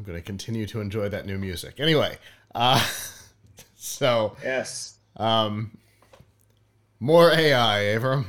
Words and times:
I'm 0.00 0.06
going 0.06 0.16
to 0.18 0.24
continue 0.24 0.64
to 0.64 0.80
enjoy 0.80 1.10
that 1.10 1.26
new 1.26 1.36
music. 1.36 1.78
Anyway, 1.78 2.16
uh, 2.54 2.82
so 3.76 4.34
Yes. 4.42 4.96
um, 5.18 5.76
more 7.00 7.30
AI, 7.30 7.80
Avram. 7.98 8.24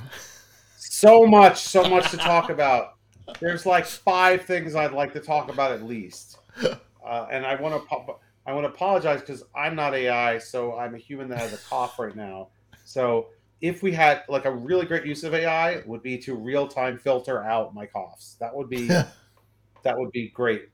So 0.76 1.26
much, 1.26 1.62
so 1.62 1.90
much 1.90 2.12
to 2.12 2.18
talk 2.18 2.50
about. 2.50 2.96
There's 3.40 3.66
like 3.66 3.86
five 3.86 4.42
things 4.42 4.76
I'd 4.76 4.92
like 4.92 5.14
to 5.14 5.22
talk 5.22 5.50
about 5.50 5.72
at 5.72 5.84
least. 5.84 6.40
Uh, 6.62 7.28
and 7.32 7.46
I 7.46 7.56
want 7.56 7.88
to 7.90 8.16
I 8.46 8.52
want 8.52 8.66
to 8.66 8.74
apologize 8.74 9.22
because 9.22 9.44
I'm 9.56 9.74
not 9.74 9.96
AI, 9.96 10.40
so 10.40 10.78
I'm 10.78 10.94
a 10.94 10.98
human 10.98 11.30
that 11.30 11.38
has 11.38 11.54
a 11.54 11.58
cough 11.70 11.98
right 11.98 12.16
now. 12.18 12.50
So 12.84 13.28
if 13.62 13.82
we 13.82 13.94
had 13.94 14.24
like 14.28 14.44
a 14.44 14.52
really 14.52 14.86
great 14.86 15.06
use 15.06 15.24
of 15.24 15.34
AI, 15.34 15.84
would 15.86 16.04
be 16.04 16.18
to 16.18 16.36
real 16.36 16.68
time 16.68 16.98
filter 16.98 17.42
out 17.46 17.74
my 17.74 17.86
coughs. 17.86 18.36
That 18.42 18.54
would 18.54 18.68
be 18.68 18.88
that 19.84 19.98
would 19.98 20.12
be 20.12 20.28
great. 20.28 20.68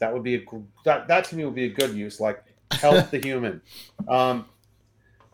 That 0.00 0.12
would 0.12 0.22
be 0.24 0.34
a 0.36 0.40
that 0.84 1.06
that 1.08 1.24
to 1.26 1.36
me 1.36 1.44
would 1.44 1.54
be 1.54 1.66
a 1.66 1.68
good 1.72 1.94
use, 1.94 2.18
like 2.20 2.42
help 2.72 3.10
the 3.10 3.18
human. 3.22 3.60
Um, 4.08 4.46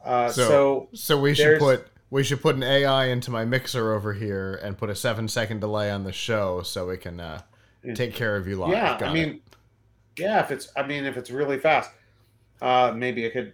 uh, 0.05 0.29
So- 0.31 0.49
so 0.49 0.89
So 0.93 1.21
we 1.21 1.35
should 1.35 1.59
put 1.59 1.87
we 2.11 2.23
should 2.23 2.41
put 2.41 2.55
an 2.57 2.63
AI 2.63 3.07
into 3.07 3.31
my 3.31 3.45
mixer 3.45 3.93
over 3.95 4.13
here 4.13 4.61
and 4.63 4.77
put 4.79 4.91
a 4.91 4.95
seven 4.95 5.27
second 5.29 5.61
delay 5.61 5.91
on 5.91 6.05
the 6.05 6.13
show 6.13 6.63
so 6.63 6.87
we 6.87 6.97
can 6.97 7.19
uh, 7.19 7.43
take 7.95 8.15
care 8.15 8.37
of 8.37 8.47
you 8.47 8.57
live. 8.57 8.71
Yeah, 8.71 8.99
Got 8.99 9.03
I 9.03 9.11
it. 9.11 9.15
mean, 9.15 9.41
yeah, 10.17 10.41
if 10.41 10.51
it's, 10.53 10.71
I 10.77 10.87
mean, 10.87 11.05
if 11.05 11.17
it's 11.17 11.31
really 11.33 11.59
fast, 11.59 11.91
uh, 12.63 12.93
maybe 12.97 13.25
it 13.25 13.33
could, 13.33 13.53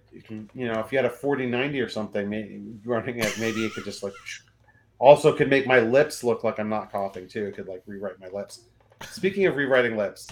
you 0.55 0.68
know, 0.68 0.80
if 0.80 0.92
you 0.92 0.98
had 0.98 1.06
a 1.06 1.10
forty 1.10 1.46
ninety 1.46 1.80
or 1.80 1.88
something, 1.88 2.28
maybe 2.28 2.60
running 2.84 3.18
it, 3.20 3.34
maybe 3.40 3.64
it 3.64 3.72
could 3.74 3.84
just 3.84 4.02
like, 4.02 4.12
also 4.98 5.33
could 5.34 5.48
make 5.50 5.66
my 5.66 5.80
lips 5.80 6.22
look 6.22 6.44
like 6.44 6.58
I'm 6.60 6.68
not 6.68 6.92
coughing 6.92 7.27
too. 7.28 7.46
It 7.46 7.55
could 7.56 7.68
like 7.68 7.83
rewrite 7.86 8.20
my 8.20 8.28
lips. 8.28 8.60
Speaking 9.10 9.46
of 9.46 9.56
rewriting 9.56 9.96
lips, 9.96 10.28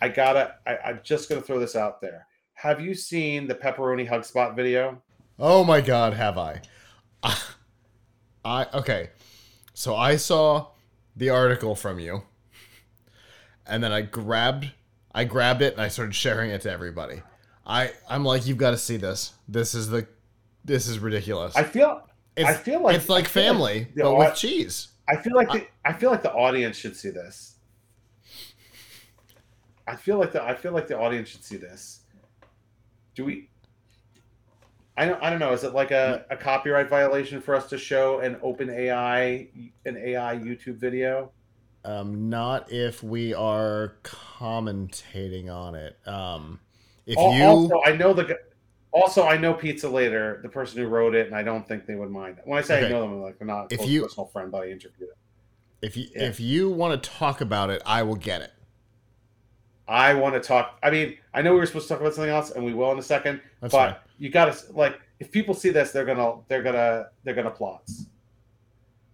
I 0.00 0.08
gotta, 0.08 0.54
I, 0.66 0.76
I'm 0.78 1.00
just 1.02 1.28
gonna 1.28 1.40
throw 1.40 1.58
this 1.58 1.76
out 1.76 2.00
there. 2.00 2.26
Have 2.54 2.80
you 2.80 2.94
seen 2.94 3.46
the 3.46 3.54
pepperoni 3.54 4.06
hug 4.06 4.24
spot 4.24 4.56
video? 4.56 5.02
Oh 5.38 5.64
my 5.64 5.80
god, 5.80 6.14
have 6.14 6.38
I? 6.38 6.62
I 8.44 8.66
okay. 8.72 9.10
So 9.74 9.94
I 9.94 10.16
saw 10.16 10.68
the 11.14 11.30
article 11.30 11.74
from 11.74 11.98
you. 11.98 12.22
And 13.66 13.82
then 13.82 13.92
I 13.92 14.02
grabbed 14.02 14.70
I 15.14 15.24
grabbed 15.24 15.62
it 15.62 15.72
and 15.72 15.82
I 15.82 15.88
started 15.88 16.14
sharing 16.14 16.50
it 16.50 16.62
to 16.62 16.70
everybody. 16.70 17.22
I 17.66 17.92
I'm 18.08 18.24
like 18.24 18.46
you've 18.46 18.58
got 18.58 18.70
to 18.70 18.78
see 18.78 18.96
this. 18.96 19.32
This 19.48 19.74
is 19.74 19.88
the 19.88 20.06
this 20.64 20.88
is 20.88 20.98
ridiculous. 20.98 21.56
I 21.56 21.62
feel, 21.62 22.02
it's, 22.36 22.48
I 22.48 22.54
feel 22.54 22.82
like 22.82 22.96
it's 22.96 23.08
like 23.08 23.16
I 23.16 23.22
like 23.22 23.28
family 23.28 23.88
the 23.94 24.02
but 24.02 24.10
au- 24.10 24.18
with 24.18 24.34
cheese. 24.34 24.88
I 25.08 25.16
feel 25.16 25.34
like 25.36 25.50
the, 25.52 25.66
I 25.84 25.92
feel 25.92 26.10
like 26.10 26.22
the 26.22 26.32
audience 26.32 26.76
should 26.76 26.96
see 26.96 27.10
this. 27.10 27.55
I 29.86 29.96
feel 29.96 30.18
like 30.18 30.32
the 30.32 30.42
I 30.42 30.54
feel 30.54 30.72
like 30.72 30.88
the 30.88 30.98
audience 30.98 31.28
should 31.28 31.44
see 31.44 31.56
this. 31.56 32.00
Do 33.14 33.24
we? 33.24 33.48
I 34.96 35.04
don't. 35.06 35.22
I 35.22 35.30
don't 35.30 35.38
know. 35.38 35.52
Is 35.52 35.62
it 35.64 35.74
like 35.74 35.90
a, 35.90 36.24
a 36.30 36.36
copyright 36.36 36.88
violation 36.88 37.40
for 37.40 37.54
us 37.54 37.68
to 37.68 37.78
show 37.78 38.20
an 38.20 38.36
open 38.42 38.70
AI 38.70 39.48
an 39.84 39.96
AI 39.96 40.36
YouTube 40.36 40.76
video? 40.76 41.30
Um 41.84 42.28
not 42.28 42.72
if 42.72 43.02
we 43.02 43.32
are 43.34 43.94
commentating 44.02 45.50
on 45.52 45.74
it. 45.74 45.96
Um 46.06 46.60
if 47.06 47.16
Al- 47.16 47.32
you 47.34 47.42
Also, 47.44 47.82
I 47.84 47.92
know 47.96 48.12
the. 48.12 48.38
Also, 48.92 49.24
I 49.26 49.36
know 49.36 49.52
Pizza 49.52 49.88
Later, 49.88 50.40
the 50.42 50.48
person 50.48 50.78
who 50.80 50.88
wrote 50.88 51.14
it, 51.14 51.26
and 51.26 51.36
I 51.36 51.42
don't 51.42 51.68
think 51.68 51.84
they 51.86 51.96
would 51.96 52.10
mind. 52.10 52.38
When 52.44 52.58
I 52.58 52.62
say 52.62 52.78
Okay. 52.78 52.86
I 52.86 52.88
know 52.88 53.02
them, 53.02 53.12
I'm 53.12 53.20
like 53.20 53.38
they're 53.38 53.46
not 53.46 53.70
a 53.70 53.74
If 53.74 53.80
close 53.80 53.90
you- 53.90 54.02
personal 54.02 54.26
friend, 54.28 54.50
but 54.50 54.62
I 54.62 54.70
interviewed 54.70 55.10
them. 55.10 55.16
if 55.82 55.96
you 55.96 56.08
Yeah. 56.14 56.22
if 56.22 56.40
you 56.40 56.70
want 56.70 57.00
to 57.02 57.10
talk 57.10 57.40
about 57.42 57.68
it, 57.70 57.82
I 57.84 58.02
will 58.02 58.16
get 58.16 58.40
it. 58.40 58.52
I 59.88 60.14
want 60.14 60.34
to 60.34 60.40
talk. 60.40 60.78
I 60.82 60.90
mean, 60.90 61.16
I 61.32 61.42
know 61.42 61.52
we 61.52 61.60
were 61.60 61.66
supposed 61.66 61.88
to 61.88 61.94
talk 61.94 62.00
about 62.00 62.14
something 62.14 62.32
else, 62.32 62.50
and 62.50 62.64
we 62.64 62.74
will 62.74 62.90
in 62.92 62.98
a 62.98 63.02
second. 63.02 63.40
That's 63.60 63.72
but 63.72 64.06
you 64.18 64.30
gotta 64.30 64.56
like 64.72 65.00
if 65.20 65.30
people 65.30 65.54
see 65.54 65.70
this 65.70 65.92
they're 65.92 66.04
gonna 66.04 66.36
they're 66.48 66.62
gonna 66.62 67.06
they're 67.24 67.34
gonna 67.34 67.50
plot 67.50 67.88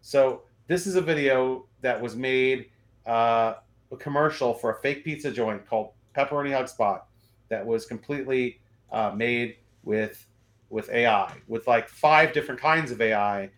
so 0.01 0.43
this 0.67 0.87
is 0.87 0.97
a 0.97 1.01
video 1.01 1.67
that 1.81 2.01
was 2.01 2.17
made 2.17 2.69
uh, 3.07 3.55
a 3.91 3.97
commercial 3.99 4.55
for 4.55 4.73
a 4.73 4.81
fake 4.81 5.05
pizza 5.05 5.31
joint 5.31 5.67
called 5.67 5.91
pepperoni 6.17 6.53
hug 6.53 6.69
spot 6.69 7.07
that 7.49 7.65
was 7.65 7.87
completely 7.87 8.61
uh, 8.93 9.13
made 9.15 9.57
with 9.85 10.27
with 10.71 10.89
ai 10.91 11.33
with 11.49 11.67
like 11.67 11.89
five 11.89 12.33
different 12.33 12.61
kinds 12.61 12.91
of 12.91 13.01
ai 13.01 13.51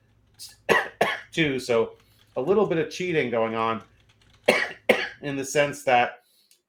too 1.33 1.59
so 1.59 1.95
a 2.37 2.41
little 2.41 2.67
bit 2.67 2.79
of 2.79 2.91
cheating 2.91 3.31
going 3.31 3.55
on 3.55 3.83
in 5.23 5.37
the 5.37 5.45
sense 5.45 5.85
that 5.85 6.24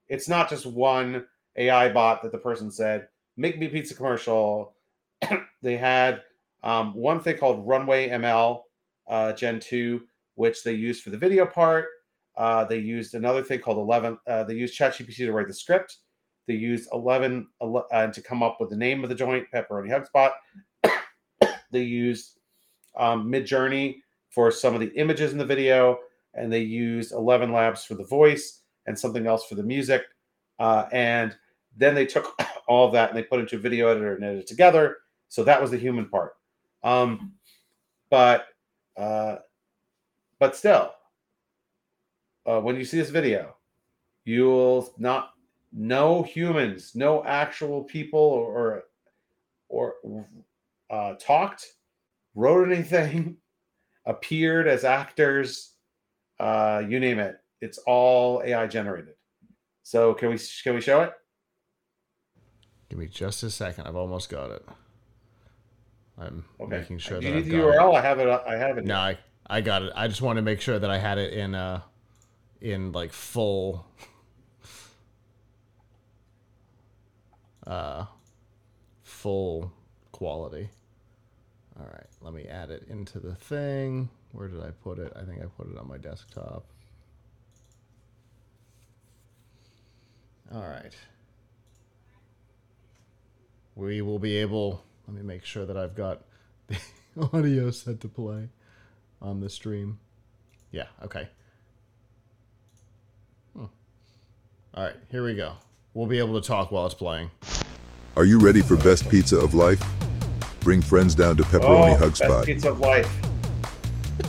it's 0.08 0.28
not 0.28 0.50
just 0.50 0.66
one 0.66 1.26
ai 1.58 1.90
bot 1.92 2.22
that 2.22 2.32
the 2.32 2.38
person 2.38 2.70
said 2.72 3.08
make 3.38 3.60
me 3.60 3.68
pizza 3.68 3.94
commercial 3.94 4.76
they 5.62 5.78
had 5.78 6.22
um, 6.66 6.96
one 6.96 7.20
thing 7.20 7.38
called 7.38 7.66
Runway 7.66 8.10
ML 8.10 8.64
uh, 9.08 9.34
Gen 9.34 9.60
2, 9.60 10.02
which 10.34 10.64
they 10.64 10.74
used 10.74 11.04
for 11.04 11.12
the 11.12 11.18
video 11.18 11.46
part. 11.46 11.86
Uh, 12.36 12.66
they 12.66 12.80
used 12.80 13.14
another 13.14 13.44
thing 13.44 13.60
called 13.60 13.78
11. 13.78 14.18
Uh, 14.28 14.44
they 14.44 14.56
used 14.56 14.78
ChatGPT 14.78 15.18
to 15.18 15.32
write 15.32 15.48
the 15.48 15.54
script. 15.54 15.98
They 16.48 16.56
used 16.56 16.90
11 16.92 17.48
ele- 17.62 17.88
uh, 17.92 18.08
to 18.08 18.22
come 18.22 18.44
up 18.44 18.58
with 18.60 18.72
the 18.72 18.76
name 18.76 19.04
of 19.04 19.10
the 19.10 19.16
joint, 19.16 19.46
Pepperoni 19.54 19.90
Hug 19.90 20.08
Spot. 20.08 20.34
they 21.72 21.84
used 21.84 22.40
um, 22.98 23.32
Midjourney 23.32 23.98
for 24.30 24.52
some 24.52 24.74
of 24.74 24.80
the 24.80 24.92
images 24.96 25.32
in 25.32 25.38
the 25.38 25.46
video, 25.46 26.00
and 26.34 26.52
they 26.52 26.62
used 26.62 27.14
ElevenLabs 27.14 27.86
for 27.86 27.94
the 27.94 28.04
voice 28.04 28.62
and 28.88 28.98
something 28.98 29.28
else 29.28 29.46
for 29.46 29.56
the 29.56 29.64
music. 29.64 30.04
Uh, 30.60 30.86
and 30.92 31.36
then 31.76 31.96
they 31.96 32.06
took 32.06 32.40
all 32.68 32.92
that 32.92 33.10
and 33.10 33.18
they 33.18 33.24
put 33.24 33.40
into 33.40 33.56
a 33.56 33.60
video 33.60 33.88
editor 33.88 34.16
and 34.16 34.24
edited 34.24 34.44
it 34.44 34.48
together. 34.48 34.98
So 35.28 35.44
that 35.44 35.62
was 35.62 35.72
the 35.72 35.78
human 35.78 36.08
part. 36.08 36.34
Um, 36.84 37.34
but 38.10 38.48
uh, 38.96 39.38
but 40.40 40.56
still, 40.56 40.92
uh, 42.46 42.62
when 42.62 42.76
you 42.76 42.86
see 42.86 42.98
this 42.98 43.10
video, 43.10 43.56
you'll 44.24 44.94
not 44.98 45.32
no 45.74 46.24
humans, 46.24 46.92
no 46.96 47.24
actual 47.26 47.84
people 47.84 48.20
or 48.20 48.84
or, 49.68 49.96
uh, 50.90 51.16
talked, 51.20 51.66
wrote 52.36 52.72
anything, 52.72 53.38
appeared 54.06 54.68
as 54.68 54.84
actors, 54.84 55.74
uh, 56.40 56.84
you 56.88 57.00
name 57.00 57.20
it. 57.20 57.38
It's 57.66 57.80
all 57.88 58.44
AI 58.46 58.68
generated. 58.68 59.16
So 59.82 60.14
can 60.14 60.30
we 60.30 60.38
can 60.64 60.76
we 60.76 60.82
show 60.82 61.02
it? 61.02 61.14
Give 62.90 63.00
me 63.00 63.08
just 63.08 63.42
a 63.42 63.50
second. 63.50 63.88
I've 63.88 63.96
almost 63.96 64.30
got 64.30 64.52
it. 64.52 64.64
I'm 66.16 66.46
Okay. 66.62 66.78
making 66.80 67.00
sure 67.00 67.20
Do 67.20 67.26
that 67.26 67.30
you 67.30 67.36
need 67.42 67.46
the 67.46 67.58
got 67.58 67.70
it. 67.70 67.80
URL? 67.80 67.96
I 67.96 68.02
have 68.02 68.20
it. 68.20 68.28
I 68.48 68.56
have 68.56 68.78
it. 68.78 68.86
No, 68.86 68.98
I, 68.98 69.18
I 69.48 69.62
got 69.62 69.82
it. 69.82 69.92
I 69.96 70.08
just 70.08 70.22
want 70.22 70.38
to 70.38 70.44
make 70.44 70.62
sure 70.62 70.78
that 70.78 70.92
I 70.92 71.00
had 71.00 71.18
it 71.18 71.34
in 71.34 71.56
uh 71.56 71.82
in 72.62 72.92
like 72.92 73.12
full 73.12 73.88
uh 77.68 78.06
full 79.02 79.74
quality. 80.12 80.70
All 81.80 81.88
right, 81.88 82.08
let 82.22 82.34
me 82.34 82.46
add 82.46 82.70
it 82.70 82.86
into 82.90 83.20
the 83.20 83.34
thing. 83.36 84.10
Where 84.34 84.48
did 84.48 84.62
I 84.62 84.70
put 84.70 85.00
it? 85.00 85.12
I 85.16 85.24
think 85.24 85.42
I 85.42 85.46
put 85.46 85.70
it 85.70 85.78
on 85.78 85.88
my 85.88 85.98
desktop. 85.98 86.66
All 90.54 90.62
right. 90.62 90.94
We 93.76 94.02
will 94.02 94.20
be 94.20 94.38
able, 94.38 94.84
let 95.08 95.16
me 95.18 95.22
make 95.22 95.44
sure 95.44 95.66
that 95.66 95.76
I've 95.76 95.96
got 95.96 96.22
the 96.68 96.78
audio 97.34 97.72
set 97.72 98.00
to 98.02 98.08
play 98.08 98.50
on 99.22 99.42
the 99.42 99.50
stream. 99.50 100.00
Yeah, 100.72 100.86
okay. 101.04 101.28
Hmm. 103.56 103.66
All 104.74 104.84
right, 104.84 104.96
here 105.12 105.24
we 105.26 105.36
go. 105.36 105.54
We'll 105.94 106.08
be 106.08 106.20
able 106.20 106.40
to 106.40 106.46
talk 106.46 106.72
while 106.72 106.86
it's 106.86 106.96
playing. 106.96 107.32
Are 108.16 108.26
you 108.26 108.40
ready 108.40 108.62
for 108.62 108.78
best 108.78 109.10
pizza 109.10 109.38
of 109.38 109.54
life? 109.54 109.84
Bring 110.62 110.82
friends 110.82 111.16
down 111.16 111.36
to 111.38 111.44
Pepperoni 111.44 111.94
oh, 111.94 111.98
Hug 111.98 112.10
best 112.12 112.24
Spot. 112.24 112.46
pizza 112.46 112.70
of 112.70 112.80
life. 112.80 113.14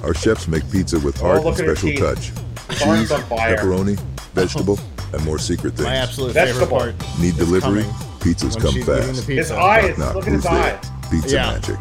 Our 0.02 0.14
chefs 0.14 0.48
make 0.48 0.68
pizza 0.70 0.98
with 0.98 1.20
heart 1.20 1.42
Oh, 1.44 1.48
and 1.48 1.56
special 1.56 1.92
touch. 1.94 2.32
Cheese, 2.70 3.10
pepperoni, 3.10 3.98
vegetable, 4.34 4.78
and 5.16 5.24
more 5.24 5.38
secret 5.38 5.74
things. 5.74 5.86
My 5.86 5.96
absolute 5.96 6.32
Vegetable. 6.32 6.78
favorite 6.78 6.98
part. 6.98 7.18
Need 7.20 7.36
delivery? 7.36 7.82
coming 7.82 7.94
Pizzas 8.20 8.52
when 8.54 8.62
come 8.62 8.72
she's 8.72 8.82
eating 8.82 8.86
the 8.86 9.02
fast. 9.02 9.26
pizza. 9.26 9.32
His 9.34 9.50
eyes. 9.52 9.98
Knock, 9.98 10.14
Look 10.14 10.26
at 10.26 10.32
his 10.32 10.44
who's 10.44 10.52
there? 10.52 10.78
eyes. 10.80 10.90
Pizza 11.10 11.34
Yeah. 11.36 11.50
magic. 11.52 11.76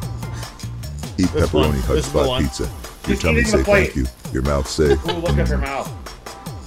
Eat 1.18 1.32
This 1.34 1.54
one. 1.54 1.72
pepperoni 1.72 1.82
hut 1.82 1.96
This 1.96 2.06
spot 2.06 2.42
pizza. 2.42 2.64
Your 2.64 2.72
He's 3.08 3.22
tummy 3.22 3.44
say 3.44 3.64
plate. 3.64 3.94
thank 3.94 3.96
you. 3.96 4.06
Your 4.34 4.44
mouth 4.44 4.68
say 4.68 4.84
Ooh, 4.94 4.96
look 5.20 5.38
at 5.38 5.48
her 5.48 5.58
mouth. 5.58 5.88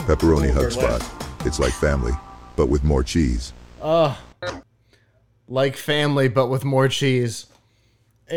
pepperoni 0.06 0.49
Ooh, 0.50 0.53
her 0.53 0.62
hut 0.70 0.73
spot. 0.73 1.47
It's 1.47 1.59
like 1.59 1.73
family, 1.73 2.12
but 2.56 2.67
with 2.67 2.85
more 2.85 3.03
cheese. 3.03 3.53
Uh, 3.82 4.15
like 5.49 5.76
family, 5.76 6.29
but 6.29 6.47
with 6.49 6.65
more 6.65 6.88
cheese. 6.88 7.47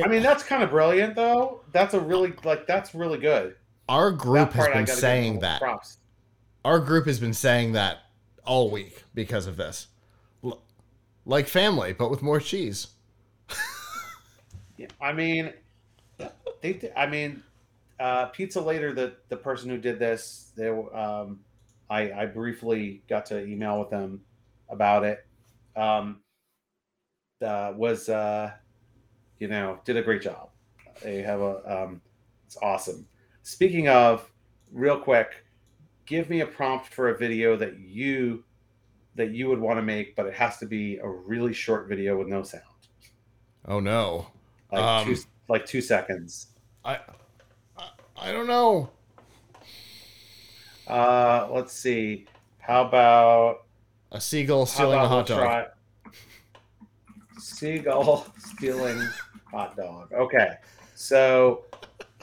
I 0.04 0.08
mean, 0.08 0.24
that's 0.24 0.44
kind 0.44 0.64
of 0.64 0.70
brilliant, 0.70 1.16
though. 1.16 1.62
That's 1.74 1.94
a 1.94 2.00
really 2.00 2.34
like 2.46 2.66
that's 2.68 2.94
really 2.96 3.18
good. 3.20 3.56
Our 3.90 4.12
group 4.12 4.52
That 4.52 4.54
has 4.56 4.66
part 4.68 4.74
been 4.78 4.88
saying 4.88 5.40
that. 5.40 5.60
Props. 5.62 5.98
Our 6.64 6.80
group 6.80 7.08
has 7.08 7.20
been 7.20 7.34
saying 7.34 7.74
that 7.74 7.98
all 8.46 8.70
week 8.70 9.04
because 9.14 9.48
of 9.48 9.58
this. 9.58 9.88
L- 10.44 10.62
like 11.26 11.48
family, 11.48 11.94
but 11.94 12.10
with 12.10 12.22
more 12.22 12.40
cheese. 12.40 12.88
Yeah, 14.78 14.88
I 15.00 15.14
mean, 15.14 15.54
they. 16.62 16.74
di- 16.74 16.92
I 16.96 17.06
mean, 17.06 17.44
uh, 18.00 18.28
Pizza 18.28 18.60
Later, 18.60 18.94
the 18.94 19.14
the 19.30 19.38
person 19.38 19.70
who 19.70 19.78
did 19.78 20.00
this, 20.00 20.52
they. 20.56 20.70
Um, 20.70 21.42
I 21.90 22.12
I 22.12 22.26
briefly 22.26 23.04
got 23.08 23.28
to 23.28 23.46
email 23.46 23.80
with 23.80 23.92
them 23.92 24.22
about 24.70 25.04
it. 25.04 25.26
Um, 25.76 26.22
uh, 27.42 27.74
was 27.76 28.10
uh, 28.10 28.52
you 29.40 29.48
know, 29.48 29.80
did 29.86 29.98
a 29.98 30.02
great 30.02 30.22
job. 30.24 30.50
They 31.04 31.22
have 31.22 31.42
a. 31.42 31.84
Um, 31.84 32.02
it's 32.48 32.58
awesome. 32.62 33.08
Speaking 33.44 33.88
of, 33.88 34.30
real 34.72 35.00
quick, 35.00 35.46
give 36.06 36.30
me 36.30 36.42
a 36.42 36.46
prompt 36.46 36.88
for 36.88 37.10
a 37.10 37.18
video 37.18 37.56
that 37.58 37.80
you 37.80 38.44
that 39.16 39.32
you 39.32 39.50
would 39.50 39.60
want 39.60 39.78
to 39.78 39.82
make, 39.82 40.16
but 40.16 40.26
it 40.26 40.34
has 40.34 40.58
to 40.60 40.66
be 40.66 40.98
a 40.98 41.08
really 41.08 41.54
short 41.54 41.88
video 41.90 42.18
with 42.18 42.28
no 42.28 42.44
sound, 42.44 42.64
Oh 43.68 43.80
no. 43.82 44.28
like 44.72 44.82
Um, 44.82 45.06
two 45.06 45.22
like 45.50 45.66
two 45.66 45.82
seconds. 45.82 46.48
I, 46.86 47.00
I 47.78 47.90
I 48.18 48.32
don't 48.32 48.48
know. 48.48 48.90
Uh, 50.88 51.48
let's 51.52 51.74
see. 51.74 52.26
How 52.60 52.86
about 52.86 53.64
A 54.12 54.22
seagull 54.22 54.66
stealing 54.66 55.00
a 55.00 55.08
hot 55.08 55.28
dog. 55.28 55.40
try- 55.40 55.68
Seagull 57.40 58.26
stealing 58.38 59.02
hot 59.50 59.76
dog. 59.76 60.12
Okay, 60.14 60.56
so 60.96 61.66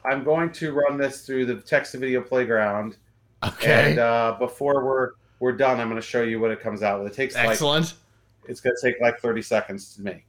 I'm 0.05 0.23
going 0.25 0.53
to 0.53 0.73
run 0.73 0.97
this 0.97 1.27
through 1.27 1.47
the 1.47 1.57
text 1.57 1.93
to 1.93 1.99
video 1.99 2.21
playground, 2.23 2.97
Okay. 3.44 3.90
and 3.90 3.99
uh, 3.99 4.37
before 4.38 4.85
we're 4.85 5.12
we're 5.40 5.52
done, 5.52 5.81
I'm 5.81 5.88
going 5.88 6.00
to 6.00 6.06
show 6.06 6.23
you 6.23 6.40
what 6.40 6.50
it 6.50 6.61
comes 6.61 6.82
out 6.82 7.02
with. 7.02 7.12
It 7.12 7.14
takes 7.14 7.35
like 7.35 7.50
Excellent. 7.50 7.94
it's 8.49 8.61
going 8.61 8.75
to 8.81 8.90
take 8.90 9.00
like 9.00 9.20
30 9.20 9.43
seconds 9.43 9.94
to 9.94 10.02
make. 10.02 10.26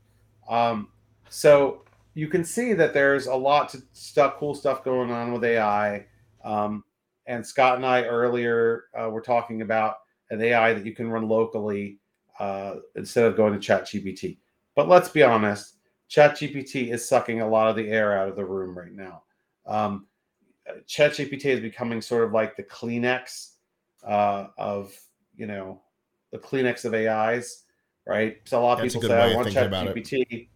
Um, 0.47 0.89
so 1.29 1.83
you 2.13 2.27
can 2.27 2.43
see 2.43 2.73
that 2.73 2.93
there's 2.93 3.27
a 3.27 3.35
lot 3.35 3.73
of 3.73 3.83
stuff, 3.93 4.35
cool 4.37 4.53
stuff 4.53 4.83
going 4.83 5.09
on 5.11 5.31
with 5.31 5.43
AI. 5.43 6.05
Um, 6.43 6.83
and 7.25 7.45
Scott 7.45 7.77
and 7.77 7.85
I 7.85 8.03
earlier 8.03 8.85
uh, 8.99 9.09
were 9.09 9.21
talking 9.21 9.61
about 9.61 9.97
an 10.29 10.41
AI 10.41 10.73
that 10.73 10.85
you 10.85 10.93
can 10.93 11.09
run 11.09 11.27
locally 11.27 11.99
uh, 12.39 12.75
instead 12.95 13.25
of 13.25 13.35
going 13.35 13.59
to 13.59 13.59
ChatGPT. 13.59 14.37
But 14.75 14.87
let's 14.87 15.09
be 15.09 15.23
honest, 15.23 15.75
ChatGPT 16.09 16.91
is 16.91 17.07
sucking 17.07 17.41
a 17.41 17.47
lot 17.47 17.69
of 17.69 17.75
the 17.75 17.89
air 17.89 18.17
out 18.17 18.29
of 18.29 18.35
the 18.35 18.45
room 18.45 18.77
right 18.77 18.91
now. 18.91 19.23
Um, 19.65 20.07
ChatGPT 20.87 21.45
is 21.45 21.59
becoming 21.59 22.01
sort 22.01 22.23
of 22.23 22.31
like 22.31 22.55
the 22.55 22.63
Kleenex 22.63 23.51
uh, 24.05 24.47
of 24.57 24.93
you 25.35 25.47
know 25.47 25.81
the 26.31 26.37
Kleenex 26.37 26.85
of 26.85 26.93
AIs, 26.93 27.63
right? 28.05 28.37
So 28.45 28.59
a 28.59 28.61
lot 28.61 28.73
of 28.73 28.83
That's 28.83 28.95
people 28.95 29.09
say 29.09 29.15
I 29.15 29.35
want 29.35 29.45
thinking 29.45 29.63
about 29.63 29.87
it. 29.87 29.95
ChatGPT. 29.95 30.47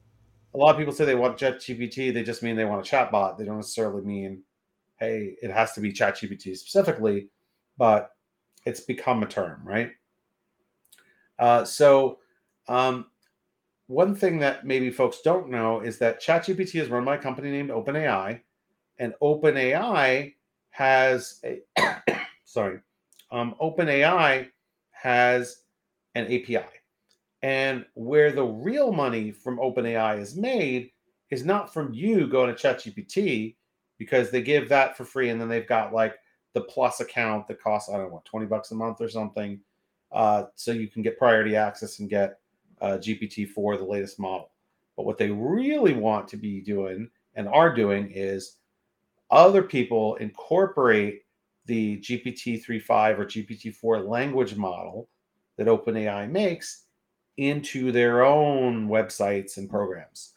A 0.53 0.57
lot 0.57 0.71
of 0.71 0.77
people 0.77 0.93
say 0.93 1.05
they 1.05 1.15
want 1.15 1.37
ChatGPT. 1.37 2.13
They 2.13 2.23
just 2.23 2.43
mean 2.43 2.55
they 2.55 2.65
want 2.65 2.87
a 2.87 2.89
chatbot. 2.89 3.37
They 3.37 3.45
don't 3.45 3.57
necessarily 3.57 4.03
mean, 4.03 4.43
hey, 4.97 5.35
it 5.41 5.49
has 5.49 5.73
to 5.73 5.81
be 5.81 5.91
ChatGPT 5.91 6.55
specifically, 6.55 7.29
but 7.77 8.11
it's 8.65 8.81
become 8.81 9.23
a 9.23 9.25
term, 9.25 9.61
right? 9.63 9.91
Uh, 11.39 11.65
so, 11.65 12.19
um, 12.67 13.07
one 13.87 14.15
thing 14.15 14.39
that 14.39 14.65
maybe 14.65 14.89
folks 14.91 15.21
don't 15.21 15.49
know 15.49 15.81
is 15.81 15.97
that 15.97 16.21
ChatGPT 16.21 16.81
is 16.81 16.89
run 16.89 17.03
by 17.03 17.15
a 17.15 17.21
company 17.21 17.51
named 17.51 17.69
OpenAI, 17.69 18.39
and 18.99 19.13
OpenAI 19.21 20.33
has 20.69 21.41
a 21.43 21.61
sorry, 22.45 22.79
um, 23.31 23.55
OpenAI 23.61 24.49
has 24.91 25.63
an 26.15 26.25
API, 26.25 26.65
and 27.41 27.85
where 27.95 28.31
the 28.31 28.43
real 28.43 28.91
money 28.91 29.31
from 29.31 29.57
OpenAI 29.57 30.19
is 30.19 30.35
made 30.35 30.91
is 31.29 31.45
not 31.45 31.73
from 31.73 31.93
you 31.93 32.27
going 32.27 32.53
to 32.53 32.61
ChatGPT 32.61 33.55
because 33.97 34.29
they 34.29 34.41
give 34.41 34.69
that 34.69 34.95
for 34.97 35.05
free, 35.05 35.29
and 35.29 35.39
then 35.39 35.49
they've 35.49 35.67
got 35.67 35.93
like 35.93 36.15
the 36.53 36.61
Plus 36.61 36.99
account 36.99 37.47
that 37.47 37.61
costs 37.61 37.89
I 37.89 37.97
don't 37.97 38.11
know 38.11 38.21
twenty 38.25 38.45
bucks 38.45 38.71
a 38.71 38.75
month 38.75 39.01
or 39.01 39.09
something, 39.09 39.59
uh, 40.11 40.45
so 40.55 40.71
you 40.71 40.87
can 40.87 41.01
get 41.01 41.17
priority 41.17 41.55
access 41.55 41.99
and 41.99 42.09
get 42.09 42.39
uh, 42.81 42.97
GPT 42.97 43.49
four, 43.49 43.77
the 43.77 43.83
latest 43.83 44.19
model. 44.19 44.51
But 44.95 45.05
what 45.05 45.17
they 45.17 45.31
really 45.31 45.93
want 45.93 46.27
to 46.29 46.37
be 46.37 46.61
doing 46.61 47.09
and 47.35 47.47
are 47.47 47.73
doing 47.73 48.11
is 48.13 48.57
other 49.33 49.63
people 49.63 50.15
incorporate 50.15 51.23
the 51.65 51.97
GPT 51.97 52.63
3.5 52.63 53.19
or 53.19 53.25
GPT 53.25 53.75
4 53.75 54.01
language 54.01 54.55
model 54.55 55.09
that 55.57 55.67
OpenAI 55.67 56.29
makes 56.29 56.85
into 57.37 57.91
their 57.91 58.23
own 58.23 58.87
websites 58.87 59.57
and 59.57 59.69
programs. 59.69 60.33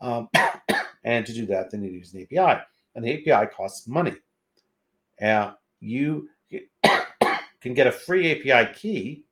Um, 0.00 0.28
and 1.04 1.24
to 1.24 1.32
do 1.32 1.46
that, 1.46 1.70
they 1.70 1.78
need 1.78 1.88
to 1.88 1.94
use 1.94 2.12
an 2.12 2.22
API. 2.22 2.62
And 2.94 3.04
the 3.04 3.30
API 3.30 3.50
costs 3.50 3.88
money. 3.88 4.14
Uh, 5.20 5.52
you 5.80 6.28
can 7.60 7.74
get 7.74 7.86
a 7.86 7.92
free 7.92 8.30
API 8.32 8.72
key 8.74 9.24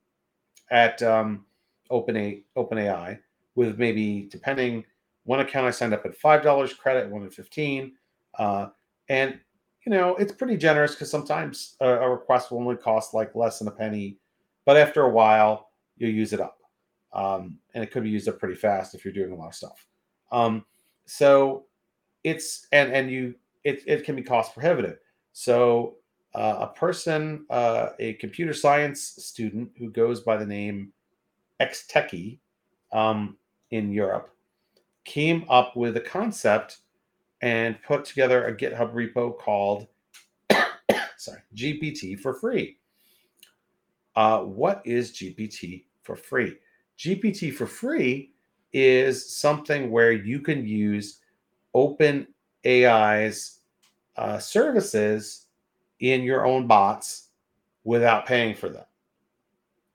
at 0.71 1.01
um, 1.03 1.45
OpenA, 1.91 2.41
OpenAI 2.57 3.19
with 3.55 3.77
maybe, 3.77 4.27
depending, 4.31 4.83
one 5.25 5.39
account 5.39 5.67
I 5.67 5.71
signed 5.71 5.93
up 5.93 6.05
at 6.05 6.19
$5 6.19 6.77
credit, 6.77 7.09
one 7.09 7.25
at 7.25 7.33
15 7.33 7.93
uh, 8.39 8.67
and 9.09 9.39
you 9.85 9.91
know 9.91 10.15
it's 10.15 10.31
pretty 10.31 10.57
generous 10.57 10.93
because 10.93 11.11
sometimes 11.11 11.75
a, 11.81 11.87
a 11.87 12.09
request 12.09 12.51
will 12.51 12.59
only 12.59 12.75
cost 12.75 13.13
like 13.13 13.35
less 13.35 13.59
than 13.59 13.67
a 13.67 13.71
penny 13.71 14.17
but 14.65 14.77
after 14.77 15.03
a 15.03 15.09
while 15.09 15.69
you'll 15.97 16.11
use 16.11 16.33
it 16.33 16.41
up. 16.41 16.57
Um, 17.13 17.59
and 17.73 17.83
it 17.83 17.91
could 17.91 18.03
be 18.03 18.09
used 18.09 18.27
up 18.27 18.39
pretty 18.39 18.55
fast 18.55 18.95
if 18.95 19.05
you're 19.05 19.13
doing 19.13 19.31
a 19.31 19.35
lot 19.35 19.49
of 19.49 19.55
stuff. 19.55 19.85
Um, 20.31 20.65
so 21.05 21.65
it's 22.23 22.67
and 22.71 22.91
and 22.91 23.11
you 23.11 23.35
it, 23.63 23.83
it 23.85 24.03
can 24.03 24.15
be 24.15 24.23
cost 24.23 24.53
prohibitive. 24.53 24.97
So 25.33 25.97
uh, 26.33 26.57
a 26.61 26.67
person 26.67 27.45
uh, 27.49 27.89
a 27.99 28.13
computer 28.13 28.53
science 28.53 29.01
student 29.01 29.69
who 29.77 29.91
goes 29.91 30.21
by 30.21 30.37
the 30.37 30.45
name 30.45 30.91
xtekky 31.61 32.39
um, 32.91 33.37
in 33.69 33.91
europe 33.91 34.29
came 35.05 35.45
up 35.49 35.75
with 35.75 35.95
a 35.97 36.01
concept 36.01 36.79
and 37.43 37.77
put 37.83 38.05
together 38.05 38.47
a 38.47 38.55
GitHub 38.55 38.93
repo 38.93 39.37
called 39.37 39.87
sorry 41.17 41.41
GPT 41.53 42.17
for 42.17 42.33
free. 42.33 42.77
Uh, 44.15 44.39
what 44.39 44.81
is 44.85 45.11
GPT 45.11 45.83
for 46.03 46.15
free? 46.15 46.55
GPT 46.97 47.53
for 47.53 47.67
free 47.67 48.31
is 48.71 49.35
something 49.35 49.91
where 49.91 50.13
you 50.13 50.39
can 50.39 50.65
use 50.65 51.19
Open 51.73 52.27
AI's 52.65 53.59
uh, 54.15 54.39
services 54.39 55.47
in 55.99 56.21
your 56.21 56.45
own 56.45 56.65
bots 56.65 57.27
without 57.83 58.25
paying 58.25 58.55
for 58.55 58.69
them. 58.69 58.85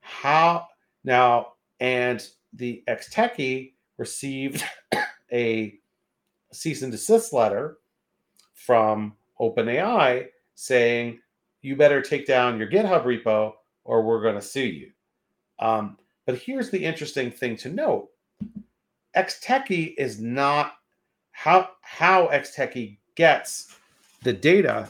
How 0.01 0.67
now? 1.03 1.53
And 1.79 2.27
the 2.53 2.83
xtekky 2.87 3.71
received 3.97 4.63
a 5.31 5.78
cease 6.51 6.81
and 6.81 6.91
desist 6.91 7.33
letter 7.33 7.77
from 8.53 9.13
OpenAI 9.39 10.27
saying, 10.55 11.19
you 11.61 11.75
better 11.75 12.01
take 12.01 12.25
down 12.25 12.57
your 12.57 12.69
GitHub 12.69 13.03
repo 13.03 13.53
or 13.83 14.01
we're 14.01 14.21
going 14.21 14.35
to 14.35 14.41
sue 14.41 14.61
you. 14.61 14.91
Um, 15.59 15.97
but 16.25 16.37
here's 16.37 16.69
the 16.69 16.83
interesting 16.83 17.31
thing 17.31 17.57
to 17.57 17.69
note 17.69 18.09
Xtekky 19.15 19.95
is 19.97 20.19
not 20.19 20.73
how, 21.31 21.69
how 21.81 22.27
Xtekky 22.27 22.97
gets 23.15 23.75
the 24.23 24.33
data 24.33 24.87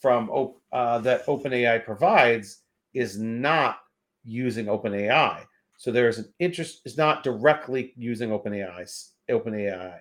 from 0.00 0.52
uh, 0.72 0.98
that 0.98 1.26
OpenAI 1.26 1.84
provides 1.84 2.58
is 2.94 3.18
not 3.18 3.78
using 4.24 4.66
OpenAI. 4.66 5.44
So 5.78 5.90
there's 5.90 6.18
an 6.18 6.32
interest, 6.38 6.82
is 6.84 6.96
not 6.96 7.22
directly 7.22 7.92
using 7.96 8.30
OpenAI. 8.30 9.08
OpenAI 9.30 10.00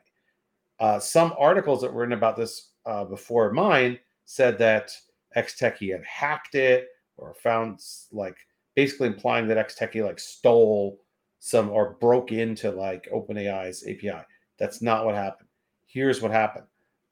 uh, 0.80 1.00
some 1.00 1.34
articles 1.38 1.82
that 1.82 1.94
were 1.94 2.02
written 2.02 2.14
about 2.14 2.36
this 2.36 2.72
uh, 2.86 3.06
before 3.06 3.52
mine 3.52 3.98
said 4.26 4.58
that 4.58 4.92
Xtekky 5.36 5.92
had 5.92 6.04
hacked 6.04 6.56
it 6.56 6.88
or 7.18 7.34
found 7.34 7.80
like 8.12 8.38
basically 8.76 9.08
implying 9.08 9.48
that 9.48 9.68
Xtekky 9.68 10.04
like 10.04 10.20
stole 10.20 11.00
some 11.40 11.70
or 11.70 11.98
broke 12.02 12.32
into 12.32 12.72
like 12.72 13.08
OpenAI's 13.14 13.84
API. 13.84 14.26
That's 14.58 14.82
not 14.82 15.06
what 15.06 15.16
happened. 15.16 15.48
Here's 15.86 16.22
what 16.22 16.32
happened. 16.32 16.66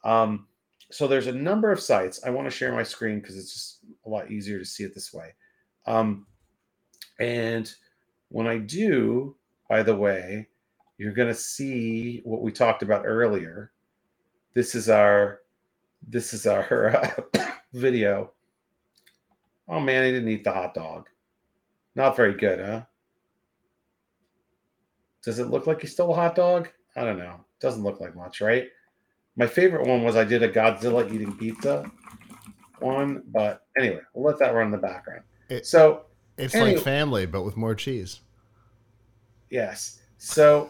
Um, 0.04 0.48
so 0.92 1.08
there's 1.08 1.28
a 1.28 1.32
number 1.32 1.72
of 1.72 1.80
sites. 1.80 2.22
I 2.26 2.30
want 2.30 2.46
to 2.48 2.56
share 2.56 2.74
my 2.74 2.84
screen 2.84 3.20
because 3.20 3.38
it's 3.38 3.54
just 3.54 3.80
a 4.06 4.10
lot 4.10 4.32
easier 4.32 4.60
to 4.60 4.66
see 4.66 4.84
it 4.84 4.94
this 4.94 5.14
way. 5.14 5.34
Um, 5.86 6.26
and 7.20 7.74
when 8.30 8.48
I 8.48 8.58
do, 8.58 9.36
by 9.70 9.84
the 9.84 9.96
way, 9.96 10.48
you're 10.98 11.14
going 11.14 11.28
to 11.28 11.34
see 11.34 12.22
what 12.24 12.42
we 12.42 12.52
talked 12.52 12.84
about 12.84 13.04
earlier. 13.06 13.72
This 14.54 14.76
is 14.76 14.90
our 14.90 15.40
this 16.08 16.34
is 16.34 16.46
our 16.46 16.96
uh, 17.36 17.50
video. 17.74 18.32
Oh 19.68 19.80
man, 19.80 20.04
he 20.06 20.12
didn't 20.12 20.30
eat 20.30 20.44
the 20.44 20.52
hot 20.52 20.74
dog. 20.74 21.08
Not 21.96 22.16
very 22.16 22.34
good, 22.34 22.60
huh? 22.60 22.82
Does 25.24 25.40
it 25.40 25.48
look 25.50 25.68
like 25.68 25.82
he 25.82 25.88
stole 25.88 26.12
a 26.12 26.16
hot 26.16 26.36
dog? 26.36 26.70
I 26.96 27.04
don't 27.04 27.18
know. 27.18 27.40
Doesn't 27.62 27.84
look 27.84 28.02
like 28.02 28.16
much, 28.16 28.42
right? 28.42 28.68
My 29.36 29.48
favorite 29.48 29.88
one 29.88 30.04
was 30.04 30.16
I 30.16 30.24
did 30.26 30.44
a 30.44 30.50
Godzilla 30.52 31.12
eating 31.12 31.36
pizza 31.38 31.90
one, 32.80 33.24
but 33.28 33.66
anyway, 33.78 34.02
we'll 34.14 34.26
let 34.26 34.38
that 34.40 34.54
run 34.54 34.66
in 34.68 34.72
the 34.72 34.78
background. 34.78 35.24
It- 35.50 35.66
so 35.66 36.06
It's 36.38 36.54
Anyway- 36.54 36.76
like 36.76 36.84
family, 36.84 37.26
but 37.26 37.44
with 37.44 37.56
more 37.56 37.74
cheese. 37.76 38.20
Yes. 39.50 40.02
So 40.18 40.70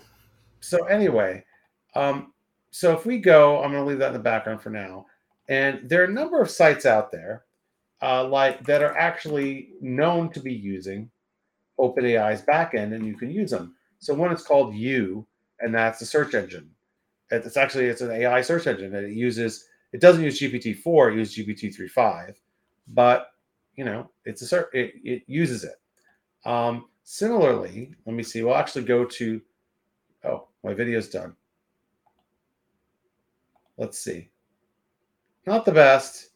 so 0.64 0.86
anyway, 0.86 1.44
um, 1.96 2.34
so 2.72 2.94
if 2.94 3.06
we 3.06 3.18
go, 3.20 3.62
I'm 3.62 3.72
going 3.72 3.84
to 3.84 3.90
leave 3.90 4.00
that 4.00 4.08
in 4.08 4.14
the 4.14 4.20
background 4.20 4.62
for 4.62 4.70
now. 4.70 5.06
And 5.50 5.82
there 5.88 6.02
are 6.02 6.06
a 6.06 6.12
number 6.12 6.42
of 6.42 6.50
sites 6.50 6.86
out 6.86 7.12
there, 7.12 7.44
uh, 8.02 8.26
like 8.28 8.66
that 8.66 8.82
are 8.82 8.98
actually 8.98 9.72
known 9.82 10.32
to 10.32 10.40
be 10.40 10.54
using 10.54 11.12
OpenAI's 11.80 12.42
backend, 12.44 12.96
and 12.96 13.06
you 13.06 13.16
can 13.16 13.30
use 13.30 13.52
them. 13.52 13.76
So 14.00 14.14
one 14.14 14.32
is 14.32 14.44
called 14.44 14.74
You, 14.74 15.28
and 15.60 15.76
that's 15.76 16.02
a 16.02 16.06
search 16.06 16.34
engine. 16.34 16.70
It's 17.30 17.58
actually 17.58 17.86
it's 17.86 18.02
an 18.02 18.12
AI 18.12 18.42
search 18.42 18.68
engine, 18.68 18.96
and 18.96 19.06
it 19.06 19.14
uses 19.14 19.68
it 19.92 20.02
doesn't 20.02 20.24
use 20.24 20.40
GPT-4, 20.40 21.12
it 21.12 21.18
uses 21.18 21.38
GPT-3.5, 21.38 22.36
but 22.88 23.28
you 23.76 23.86
know 23.86 24.10
it's 24.26 24.42
a 24.42 24.48
search 24.48 24.68
it, 24.74 24.94
it 25.04 25.24
uses 25.28 25.64
it. 25.64 25.76
Um, 26.46 26.86
similarly, 27.04 27.94
let 28.06 28.16
me 28.16 28.24
see. 28.24 28.44
We'll 28.44 28.56
actually 28.56 28.86
go 28.86 29.06
to. 29.06 29.42
Oh, 30.26 30.48
my 30.64 30.74
video's 30.74 31.10
done. 31.10 31.36
Let's 33.78 34.00
see. 34.00 34.30
Not 35.46 35.66
the 35.66 35.72
best. 35.72 36.30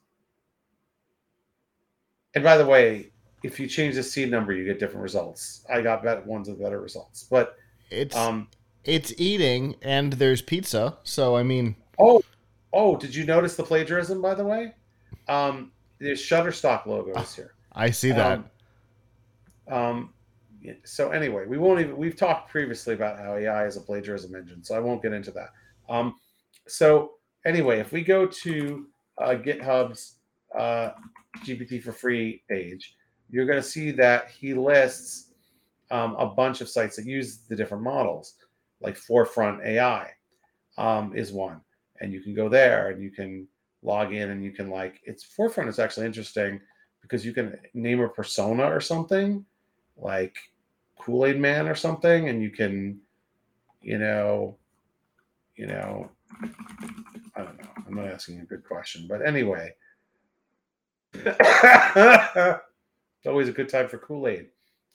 And 2.35 2.43
by 2.43 2.57
the 2.57 2.65
way, 2.65 3.11
if 3.43 3.59
you 3.59 3.67
change 3.67 3.95
the 3.95 4.03
seed 4.03 4.29
number, 4.29 4.53
you 4.53 4.65
get 4.65 4.79
different 4.79 5.01
results. 5.01 5.65
I 5.71 5.81
got 5.81 6.03
better 6.03 6.21
ones 6.21 6.49
with 6.49 6.61
better 6.61 6.81
results. 6.81 7.23
But 7.23 7.55
It's 7.89 8.15
um, 8.15 8.49
it's 8.83 9.13
eating, 9.17 9.75
and 9.81 10.13
there's 10.13 10.41
pizza. 10.41 10.97
So 11.03 11.35
I 11.35 11.43
mean, 11.43 11.75
oh, 11.99 12.21
oh, 12.73 12.97
did 12.97 13.15
you 13.15 13.25
notice 13.25 13.55
the 13.55 13.63
plagiarism? 13.63 14.21
By 14.21 14.33
the 14.33 14.45
way, 14.45 14.73
um, 15.27 15.71
the 15.99 16.11
Shutterstock 16.11 16.85
logo 16.85 17.19
is 17.19 17.35
here. 17.35 17.53
I 17.73 17.91
see 17.91 18.11
that. 18.11 18.43
Um, 19.67 19.73
um, 19.73 20.13
so 20.83 21.11
anyway, 21.11 21.45
we 21.45 21.57
won't 21.57 21.79
even. 21.79 21.97
We've 21.97 22.15
talked 22.15 22.49
previously 22.49 22.93
about 22.93 23.17
how 23.19 23.35
AI 23.35 23.65
is 23.65 23.77
a 23.77 23.81
plagiarism 23.81 24.35
engine, 24.35 24.63
so 24.63 24.75
I 24.75 24.79
won't 24.79 25.01
get 25.01 25.13
into 25.13 25.31
that. 25.31 25.49
Um, 25.89 26.15
so 26.67 27.13
anyway, 27.45 27.79
if 27.79 27.91
we 27.91 28.01
go 28.01 28.25
to 28.25 28.87
uh, 29.17 29.35
GitHub's 29.35 30.15
uh, 30.57 30.91
GPT 31.45 31.81
for 31.81 31.91
free 31.91 32.43
page, 32.49 32.95
you're 33.29 33.45
going 33.45 33.61
to 33.61 33.67
see 33.67 33.91
that 33.91 34.29
he 34.29 34.53
lists 34.53 35.33
um, 35.91 36.15
a 36.15 36.25
bunch 36.25 36.61
of 36.61 36.69
sites 36.69 36.95
that 36.95 37.05
use 37.05 37.39
the 37.49 37.55
different 37.55 37.83
models, 37.83 38.35
like 38.81 38.97
Forefront 38.97 39.61
AI 39.63 40.09
um, 40.77 41.15
is 41.15 41.31
one, 41.31 41.61
and 42.01 42.11
you 42.11 42.21
can 42.21 42.33
go 42.33 42.49
there 42.49 42.89
and 42.89 43.01
you 43.01 43.11
can 43.11 43.47
log 43.83 44.13
in 44.13 44.31
and 44.31 44.43
you 44.43 44.51
can 44.51 44.69
like 44.69 44.99
it's 45.03 45.23
Forefront 45.23 45.69
is 45.69 45.79
actually 45.79 46.05
interesting 46.05 46.59
because 47.01 47.25
you 47.25 47.33
can 47.33 47.57
name 47.73 48.01
a 48.01 48.09
persona 48.09 48.63
or 48.63 48.81
something 48.81 49.45
like 49.97 50.35
Kool-Aid 50.99 51.39
Man 51.39 51.67
or 51.67 51.75
something, 51.75 52.29
and 52.29 52.41
you 52.41 52.49
can, 52.49 52.99
you 53.81 53.97
know, 53.97 54.57
you 55.55 55.67
know, 55.67 56.09
I 57.35 57.43
don't 57.43 57.57
know. 57.57 57.69
I'm 57.85 57.95
not 57.95 58.07
asking 58.07 58.39
a 58.39 58.45
good 58.45 58.63
question, 58.63 59.05
but 59.07 59.25
anyway, 59.25 59.73
it's 61.13 62.59
always 63.25 63.49
a 63.49 63.53
good 63.53 63.69
time 63.69 63.87
for 63.87 63.97
Kool-Aid. 63.97 64.47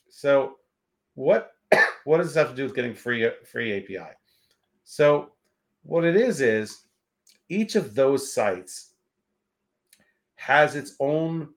So, 0.08 0.56
what 1.14 1.54
what 2.04 2.18
does 2.18 2.28
this 2.28 2.36
have 2.36 2.50
to 2.50 2.56
do 2.56 2.64
with 2.64 2.74
getting 2.74 2.94
free 2.94 3.28
free 3.50 3.78
API? 3.78 4.10
So, 4.84 5.32
what 5.84 6.04
it 6.04 6.16
is 6.16 6.40
is 6.40 6.82
each 7.48 7.74
of 7.76 7.94
those 7.94 8.32
sites 8.32 8.90
has 10.36 10.74
its 10.74 10.96
own 11.00 11.48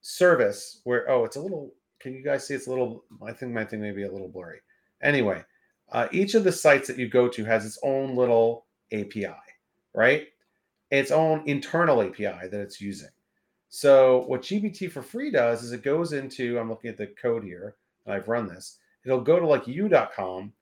service 0.00 0.80
where 0.84 1.10
oh 1.10 1.24
it's 1.24 1.36
a 1.36 1.40
little 1.40 1.72
can 2.04 2.14
you 2.14 2.22
guys 2.22 2.46
see? 2.46 2.52
It's 2.54 2.66
a 2.66 2.70
little 2.70 3.02
i 3.26 3.32
think 3.32 3.52
my 3.52 3.64
thing 3.64 3.80
may 3.80 3.90
be 3.90 4.02
a 4.02 4.12
little 4.12 4.28
blurry. 4.28 4.60
Anyway 5.02 5.42
uh, 5.90 6.06
each 6.12 6.34
of 6.34 6.44
the 6.44 6.52
sites 6.52 6.86
that 6.88 6.98
you 6.98 7.08
go 7.08 7.28
to 7.28 7.44
has 7.44 7.64
its 7.64 7.78
own 7.82 8.14
little 8.14 8.66
api 8.92 9.26
right? 9.94 10.26
Its 10.90 11.10
own 11.10 11.42
internal 11.46 12.02
api 12.02 12.24
that 12.24 12.60
it's 12.60 12.80
using. 12.80 13.08
So 13.70 14.24
what 14.26 14.42
GPT 14.42 14.90
for 14.90 15.02
free 15.02 15.30
does 15.30 15.62
is 15.64 15.72
it 15.72 15.82
goes 15.82 16.12
into 16.12 16.58
i'm 16.58 16.68
looking 16.68 16.90
at 16.90 16.98
the 16.98 17.06
code 17.06 17.42
here 17.42 17.76
and 18.04 18.14
i've 18.14 18.28
run 18.28 18.46
this. 18.46 18.78
It'll 19.06 19.22
go 19.22 19.40
to 19.40 19.46
like 19.46 19.66
you.com 19.66 20.52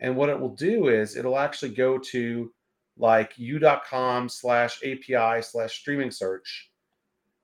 and 0.00 0.16
what 0.16 0.28
it 0.28 0.38
will 0.38 0.54
do 0.54 0.88
is 0.88 1.16
it'll 1.16 1.38
actually 1.38 1.72
go 1.74 1.96
to 1.96 2.52
like 2.98 3.32
you.com 3.38 4.28
slash 4.28 4.78
api 4.84 5.40
slash 5.40 5.78
streaming 5.78 6.10
search 6.10 6.70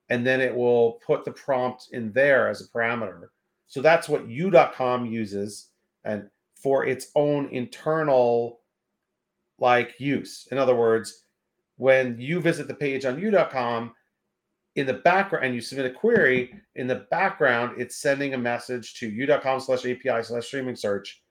and 0.09 0.25
then 0.25 0.41
it 0.41 0.55
will 0.55 0.99
put 1.05 1.25
the 1.25 1.31
prompt 1.31 1.89
in 1.91 2.11
there 2.13 2.47
as 2.49 2.61
a 2.61 2.67
parameter. 2.67 3.29
So 3.67 3.81
that's 3.81 4.09
what 4.09 4.27
you.com 4.27 5.05
uses 5.05 5.69
and 6.03 6.29
for 6.55 6.85
its 6.85 7.11
own 7.15 7.49
internal 7.49 8.61
like 9.59 9.99
use. 9.99 10.47
In 10.51 10.57
other 10.57 10.75
words, 10.75 11.25
when 11.77 12.19
you 12.19 12.39
visit 12.39 12.67
the 12.67 12.73
page 12.73 13.05
on 13.05 13.19
you.com 13.19 13.93
in 14.75 14.85
the 14.85 14.93
background 14.93 15.45
and 15.45 15.55
you 15.55 15.61
submit 15.61 15.87
a 15.87 15.93
query 15.93 16.53
in 16.75 16.87
the 16.87 17.07
background, 17.11 17.79
it's 17.79 17.97
sending 17.97 18.33
a 18.33 18.37
message 18.37 18.95
to 18.99 19.09
u.com 19.09 19.59
slash 19.59 19.85
API 19.85 20.23
slash 20.23 20.45
streaming 20.45 20.75
search 20.75 21.21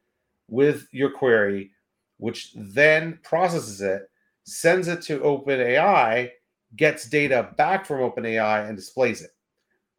with 0.49 0.87
your 0.93 1.11
query, 1.11 1.71
which 2.19 2.53
then 2.57 3.19
processes 3.23 3.81
it, 3.81 4.11
sends 4.45 4.89
it 4.89 5.03
to 5.03 5.21
OpenAI, 5.21 6.31
gets 6.77 7.09
data 7.09 7.51
back 7.57 7.87
from 7.87 8.01
OpenAI 8.01 8.69
and 8.69 8.77
displays 8.77 9.23
it. 9.23 9.31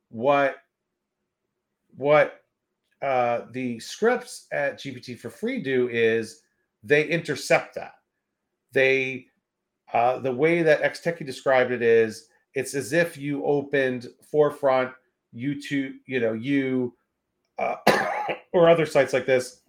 What 0.10 0.58
what 1.98 2.42
uh, 3.02 3.42
the 3.52 3.80
scripts 3.80 4.48
at 4.52 4.80
GPT 4.80 5.20
for 5.20 5.30
free 5.30 5.62
do 5.62 5.90
is 5.90 6.42
they 6.84 7.08
intercept 7.08 7.76
that. 7.76 7.96
They 8.72 9.28
uh, 9.94 10.20
the 10.20 10.32
way 10.32 10.64
that 10.64 10.82
Xtekky 10.82 11.26
described 11.26 11.72
it 11.72 11.82
is 11.82 12.30
it's 12.54 12.74
as 12.74 12.94
if 12.94 13.18
you 13.18 13.46
opened 13.46 14.08
Forefront, 14.32 14.92
YouTube, 15.36 15.94
you 16.06 16.20
know, 16.20 16.34
you 16.34 16.96
uh, 17.60 17.76
or 18.54 18.70
other 18.70 18.86
sites 18.86 19.14
like 19.14 19.26
this 19.26 19.62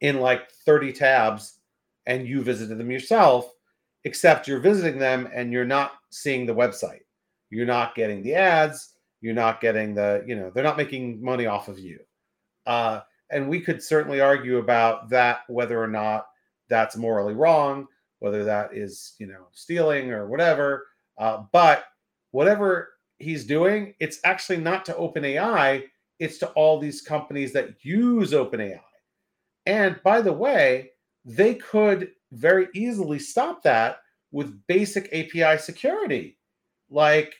in 0.00 0.20
like 0.20 0.50
30 0.50 0.92
tabs 0.92 1.60
and 2.06 2.26
you 2.26 2.42
visited 2.42 2.78
them 2.78 2.90
yourself 2.90 3.52
except 4.04 4.46
you're 4.46 4.60
visiting 4.60 4.98
them 4.98 5.28
and 5.34 5.52
you're 5.52 5.64
not 5.64 5.94
seeing 6.10 6.46
the 6.46 6.54
website. 6.54 7.00
You're 7.50 7.66
not 7.66 7.94
getting 7.94 8.22
the 8.22 8.34
ads. 8.34 8.95
You're 9.20 9.34
not 9.34 9.60
getting 9.60 9.94
the, 9.94 10.24
you 10.26 10.36
know, 10.36 10.50
they're 10.50 10.64
not 10.64 10.76
making 10.76 11.22
money 11.22 11.46
off 11.46 11.68
of 11.68 11.78
you. 11.78 12.00
Uh, 12.66 13.00
and 13.30 13.48
we 13.48 13.60
could 13.60 13.82
certainly 13.82 14.20
argue 14.20 14.58
about 14.58 15.08
that, 15.08 15.40
whether 15.48 15.82
or 15.82 15.88
not 15.88 16.26
that's 16.68 16.96
morally 16.96 17.34
wrong, 17.34 17.86
whether 18.18 18.44
that 18.44 18.74
is, 18.74 19.14
you 19.18 19.26
know, 19.26 19.46
stealing 19.52 20.10
or 20.10 20.26
whatever. 20.26 20.86
Uh, 21.18 21.44
but 21.52 21.84
whatever 22.30 22.90
he's 23.18 23.44
doing, 23.44 23.94
it's 24.00 24.20
actually 24.24 24.58
not 24.58 24.84
to 24.84 24.92
OpenAI, 24.94 25.84
it's 26.18 26.38
to 26.38 26.48
all 26.50 26.78
these 26.78 27.00
companies 27.00 27.52
that 27.52 27.84
use 27.84 28.32
OpenAI. 28.32 28.80
And 29.66 30.00
by 30.04 30.20
the 30.20 30.32
way, 30.32 30.90
they 31.24 31.54
could 31.54 32.10
very 32.32 32.68
easily 32.74 33.18
stop 33.18 33.62
that 33.62 33.98
with 34.30 34.66
basic 34.66 35.06
API 35.12 35.58
security. 35.58 36.38
Like 36.90 37.34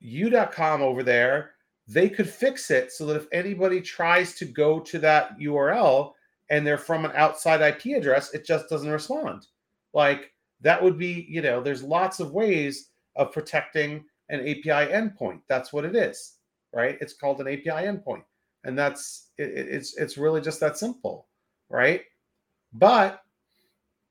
you.com 0.00 0.82
over 0.82 1.02
there, 1.02 1.52
they 1.86 2.08
could 2.08 2.28
fix 2.28 2.70
it 2.70 2.92
so 2.92 3.06
that 3.06 3.16
if 3.16 3.26
anybody 3.32 3.80
tries 3.80 4.34
to 4.36 4.44
go 4.44 4.78
to 4.80 4.98
that 5.00 5.38
URL 5.38 6.12
and 6.50 6.66
they're 6.66 6.78
from 6.78 7.04
an 7.04 7.12
outside 7.14 7.60
IP 7.62 7.96
address, 7.96 8.34
it 8.34 8.44
just 8.46 8.68
doesn't 8.68 8.90
respond. 8.90 9.46
Like 9.94 10.32
that 10.60 10.82
would 10.82 10.98
be, 10.98 11.26
you 11.28 11.42
know, 11.42 11.62
there's 11.62 11.82
lots 11.82 12.20
of 12.20 12.32
ways 12.32 12.90
of 13.16 13.32
protecting 13.32 14.04
an 14.28 14.40
API 14.40 14.92
endpoint. 14.92 15.40
That's 15.48 15.72
what 15.72 15.84
it 15.84 15.96
is. 15.96 16.36
right? 16.72 16.98
It's 17.00 17.14
called 17.14 17.40
an 17.40 17.48
API 17.48 17.86
endpoint, 17.86 18.24
and 18.64 18.78
that's 18.78 19.28
it, 19.38 19.50
it's 19.50 19.96
it's 19.96 20.18
really 20.18 20.40
just 20.40 20.60
that 20.60 20.76
simple, 20.78 21.28
right? 21.70 22.02
But 22.72 23.22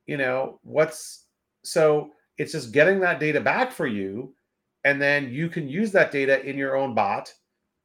you 0.05 0.17
know 0.17 0.59
what's 0.63 1.25
so 1.63 2.11
it's 2.37 2.51
just 2.53 2.71
getting 2.71 2.99
that 3.01 3.19
data 3.19 3.41
back 3.41 3.71
for 3.71 3.87
you, 3.87 4.35
and 4.87 5.01
then 5.01 5.29
you 5.33 5.49
can 5.49 5.67
use 5.67 5.91
that 5.91 6.13
data 6.13 6.41
in 6.45 6.57
your 6.57 6.77
own 6.77 6.95
bot, 6.95 7.33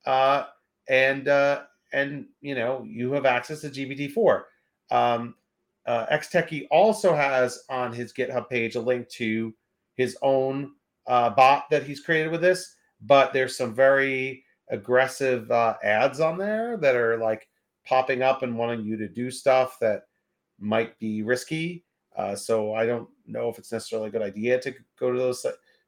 uh, 0.06 0.44
and 0.88 1.26
uh, 1.26 1.62
and 1.92 2.26
you 2.40 2.54
know 2.54 2.86
you 2.88 3.10
have 3.10 3.26
access 3.26 3.62
to 3.62 3.70
GPT-4. 3.70 4.42
Um, 4.92 5.34
uh, 5.84 6.06
Xtekky 6.12 6.68
also 6.70 7.12
has 7.12 7.64
on 7.68 7.92
his 7.92 8.12
GitHub 8.12 8.48
page 8.48 8.76
a 8.76 8.80
link 8.80 9.08
to 9.08 9.52
his 9.96 10.16
own 10.22 10.74
uh, 11.08 11.30
bot 11.30 11.64
that 11.70 11.82
he's 11.82 11.98
created 11.98 12.30
with 12.30 12.40
this, 12.40 12.76
but 13.00 13.32
there's 13.32 13.56
some 13.56 13.74
very 13.74 14.44
aggressive 14.70 15.50
uh, 15.50 15.74
ads 15.82 16.20
on 16.20 16.38
there 16.38 16.76
that 16.76 16.94
are 16.94 17.18
like 17.18 17.48
popping 17.84 18.22
up 18.22 18.44
and 18.44 18.56
wanting 18.56 18.84
you 18.84 18.96
to 18.96 19.08
do 19.08 19.28
stuff 19.28 19.76
that 19.80 20.04
might 20.60 20.96
be 21.00 21.24
risky. 21.24 21.84
Uh, 22.16 22.36
so 22.36 22.74
I 22.74 22.86
don't 22.86 23.08
know 23.26 23.48
if 23.48 23.58
it's 23.58 23.72
necessarily 23.72 24.06
a 24.06 24.12
good 24.12 24.22
idea 24.22 24.60
to 24.60 24.72
go 25.00 25.10
to 25.10 25.18
those 25.18 25.44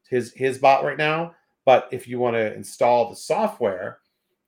his 0.09 0.33
his 0.33 0.59
bot 0.59 0.85
right 0.85 0.99
now. 0.99 1.35
But 1.65 1.89
if 1.93 2.07
you 2.07 2.19
want 2.19 2.35
to 2.35 2.55
install 2.55 3.09
the 3.09 3.17
software 3.17 3.99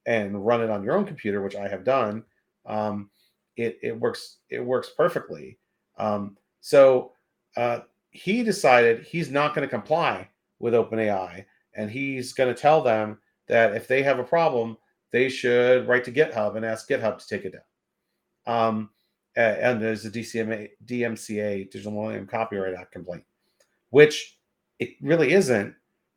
and 0.07 0.45
run 0.45 0.63
it 0.63 0.71
on 0.71 0.85
your 0.85 0.97
own 0.97 1.05
computer, 1.05 1.43
which 1.43 1.57
I 1.57 1.69
have 1.69 1.85
done, 1.85 2.25
um, 2.67 3.11
it 3.57 3.79
it 3.83 3.99
works 3.99 4.39
it 4.51 4.61
works 4.61 4.91
perfectly. 4.97 5.59
Um, 5.99 6.37
so 6.61 7.13
uh, 7.57 7.81
he 8.11 8.43
decided 8.43 9.05
he's 9.05 9.31
not 9.31 9.55
going 9.55 9.67
to 9.67 9.71
comply 9.71 10.29
with 10.59 10.75
OpenAI, 10.75 11.45
and 11.75 11.91
he's 11.91 12.33
going 12.33 12.55
to 12.55 12.61
tell 12.61 12.83
them 12.83 13.19
that 13.49 13.75
if 13.75 13.89
they 13.89 14.03
have 14.03 14.19
a 14.19 14.25
problem, 14.25 14.77
they 15.13 15.29
should 15.29 15.87
write 15.87 16.05
to 16.05 16.13
GitHub 16.13 16.57
and 16.57 16.65
ask 16.65 16.89
GitHub 16.89 17.19
to 17.19 17.27
take 17.27 17.45
it 17.45 17.55
down. 17.55 17.63
Um, 18.47 18.91
and 19.37 19.83
there's 19.83 20.05
a 20.05 20.11
DCMA, 20.11 20.71
DMCA, 20.87 21.71
Digital 21.71 21.93
Millennium 21.93 22.27
Copyright 22.27 22.75
Act 22.75 22.93
complaint, 22.93 23.25
which 23.91 24.36
it 24.79 24.91
really 25.01 25.33
isn't. 25.33 25.75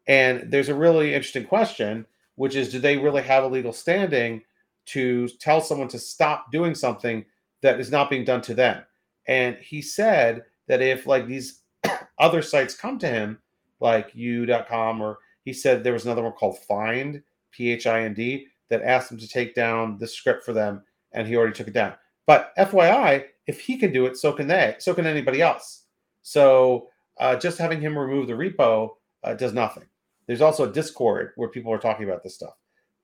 And 0.08 0.52
there's 0.52 0.70
a 0.70 0.76
really 0.76 1.14
interesting 1.14 1.46
question, 1.46 2.06
which 2.36 2.56
is 2.56 2.72
do 2.72 2.80
they 2.80 2.98
really 2.98 3.22
have 3.22 3.44
a 3.44 3.48
legal 3.48 3.74
standing 3.74 4.42
to 4.88 5.28
tell 5.40 5.62
someone 5.62 5.88
to 5.90 6.00
stop 6.00 6.52
doing 6.52 6.74
something 6.74 7.26
that 7.62 7.80
is 7.80 7.92
not 7.92 8.10
being 8.10 8.26
done 8.26 8.42
to 8.42 8.54
them? 8.54 8.84
And 9.28 9.58
he 9.58 9.82
said 9.82 10.44
that 10.68 10.82
if 10.82 11.06
like 11.06 11.28
these 11.28 11.62
other 12.20 12.42
sites 12.42 12.76
come 12.76 12.98
to 13.00 13.08
him, 13.08 13.40
like 13.80 14.12
you.com, 14.14 15.02
or 15.02 15.20
he 15.46 15.54
said 15.54 15.84
there 15.84 15.94
was 15.94 16.06
another 16.06 16.24
one 16.24 16.34
called 16.34 16.58
Phind, 16.70 17.22
P 17.52 17.72
H 17.72 17.88
I 17.88 18.02
N 18.02 18.14
D, 18.14 18.48
that 18.70 18.82
asked 18.82 19.12
him 19.12 19.18
to 19.18 19.28
take 19.28 19.56
down 19.56 19.98
the 19.98 20.08
script 20.08 20.44
for 20.44 20.54
them, 20.54 20.84
and 21.12 21.28
he 21.28 21.36
already 21.36 21.54
took 21.54 21.68
it 21.68 21.74
down. 21.74 21.94
But 22.26 22.54
FYI, 22.58 23.26
if 23.48 23.60
he 23.60 23.78
can 23.78 23.92
do 23.92 24.06
it, 24.06 24.18
so 24.18 24.32
can 24.32 24.48
they. 24.48 24.76
So 24.80 24.94
can 24.94 25.08
anybody 25.08 25.42
else. 25.42 25.86
So 26.22 26.89
uh, 27.20 27.36
just 27.36 27.58
having 27.58 27.82
him 27.82 27.98
remove 27.98 28.28
the 28.28 28.34
repo 28.34 28.92
uh, 29.24 29.34
does 29.34 29.54
nothing. 29.54 29.86
There's 30.28 30.42
also 30.42 30.70
a 30.70 30.72
Discord 30.72 31.32
where 31.36 31.50
people 31.50 31.74
are 31.74 31.80
talking 31.80 32.08
about 32.08 32.24
this 32.24 32.36
stuff. 32.36 32.54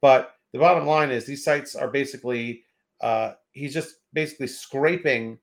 But 0.02 0.36
the 0.54 0.60
bottom 0.60 0.86
line 0.86 1.12
is 1.12 1.26
these 1.26 1.44
sites 1.44 1.76
are 1.76 1.90
basically 1.90 2.64
uh, 3.02 3.34
he's 3.52 3.74
just 3.74 3.96
basically 4.14 4.48
scraping, 4.48 5.38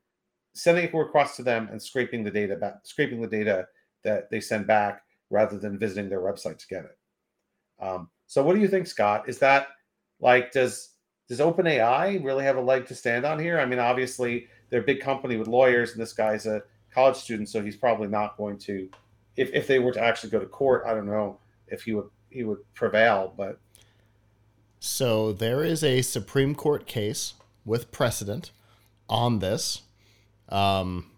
sending 0.55 0.89
a 0.93 0.97
request 0.97 1.37
to 1.37 1.43
them 1.43 1.69
and 1.71 1.83
scraping 1.83 2.25
the 2.25 2.31
data 2.31 2.57
back, 2.57 2.77
scraping 2.85 3.21
the 3.21 3.29
data 3.29 3.67
that 4.05 4.31
they 4.31 4.41
send 4.41 4.67
back 4.67 5.03
rather 5.31 5.59
than 5.59 5.79
visiting 5.79 6.09
their 6.09 6.21
website 6.21 6.59
to 6.59 6.67
get 6.67 6.85
it. 6.85 6.99
Um, 7.81 8.09
so 8.27 8.43
what 8.43 8.55
do 8.55 8.61
you 8.61 8.69
think, 8.69 8.87
Scott? 8.87 9.29
Is 9.29 9.39
that 9.41 9.69
like 10.21 10.53
does 10.53 10.91
does 11.29 11.41
OpenAI 11.41 12.23
really 12.25 12.45
have 12.45 12.57
a 12.57 12.61
leg 12.61 12.87
to 12.87 12.95
stand 12.95 13.25
on 13.25 13.39
here? 13.39 13.59
I 13.59 13.67
mean, 13.67 13.79
obviously 13.79 14.49
they're 14.71 14.81
a 14.81 14.85
big 14.85 15.01
company 15.01 15.37
with 15.37 15.49
lawyers, 15.49 15.93
and 15.93 16.01
this 16.01 16.13
guy's 16.13 16.47
a 16.47 16.63
college 16.95 17.17
student, 17.17 17.49
so 17.49 17.63
he's 17.63 17.77
probably 17.77 18.09
not 18.09 18.37
going 18.37 18.59
to. 18.59 18.89
If 19.37 19.51
if 19.53 19.67
they 19.67 19.79
were 19.79 19.93
to 19.93 20.01
actually 20.01 20.31
go 20.31 20.39
to 20.39 20.47
court, 20.47 20.85
I 20.87 20.95
don't 20.95 21.07
know 21.07 21.39
if 21.69 21.83
he 21.83 21.95
would 21.95 22.11
he 22.31 22.45
would 22.45 22.59
prevail, 22.75 23.33
but. 23.37 23.59
So 24.79 25.33
there 25.33 25.63
is 25.63 25.85
a 25.85 26.03
Supreme 26.03 26.57
Court 26.57 26.87
case 26.87 27.35
with 27.65 27.93
precedent 27.93 28.51
on 29.09 29.39
this. 29.39 29.83
Um, 30.49 31.13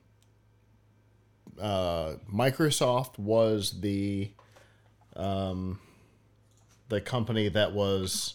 uh, 1.59 2.17
Microsoft 2.33 3.19
was 3.19 3.81
the 3.81 4.31
um, 5.17 5.81
the 6.89 7.01
company 7.01 7.49
that 7.49 7.73
was 7.73 8.35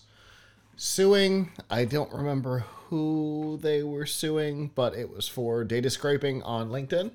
suing. 0.75 1.51
I 1.69 1.85
don't 1.85 2.11
remember 2.11 2.65
who 2.87 3.59
they 3.61 3.83
were 3.83 4.05
suing, 4.05 4.71
but 4.73 4.95
it 4.95 5.13
was 5.13 5.27
for 5.27 5.63
data 5.63 5.89
scraping 5.89 6.41
on 6.43 6.69
LinkedIn. 6.69 7.11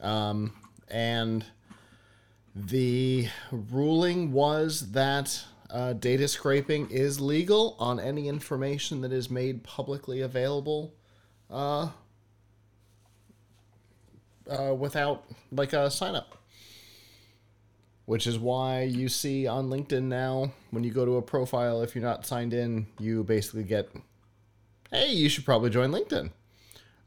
Um, 0.00 0.52
and 0.88 1.44
the 2.54 3.28
ruling 3.50 4.32
was 4.32 4.92
that 4.92 5.44
uh, 5.70 5.92
data 5.92 6.26
scraping 6.26 6.90
is 6.90 7.20
legal 7.20 7.76
on 7.78 8.00
any 8.00 8.28
information 8.28 9.02
that 9.02 9.12
is 9.12 9.30
made 9.30 9.62
publicly 9.62 10.20
available 10.20 10.94
uh, 11.48 11.88
uh, 14.50 14.74
without 14.74 15.24
like 15.52 15.72
a 15.72 15.90
sign 15.90 16.14
up. 16.14 16.36
Which 18.06 18.26
is 18.26 18.38
why 18.40 18.82
you 18.82 19.08
see 19.08 19.46
on 19.46 19.68
LinkedIn 19.68 20.02
now, 20.02 20.52
when 20.72 20.82
you 20.82 20.90
go 20.90 21.04
to 21.04 21.18
a 21.18 21.22
profile, 21.22 21.80
if 21.82 21.94
you're 21.94 22.02
not 22.02 22.26
signed 22.26 22.52
in, 22.52 22.88
you 22.98 23.22
basically 23.22 23.62
get, 23.62 23.88
hey, 24.90 25.12
you 25.12 25.28
should 25.28 25.44
probably 25.44 25.70
join 25.70 25.92
LinkedIn. 25.92 26.32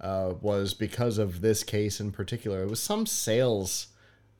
Uh, 0.04 0.34
was 0.42 0.74
because 0.74 1.18
of 1.18 1.40
this 1.40 1.64
case 1.64 2.02
in 2.02 2.12
particular. 2.12 2.64
It 2.64 2.70
was 2.70 2.82
some 2.82 3.06
sales 3.06 3.88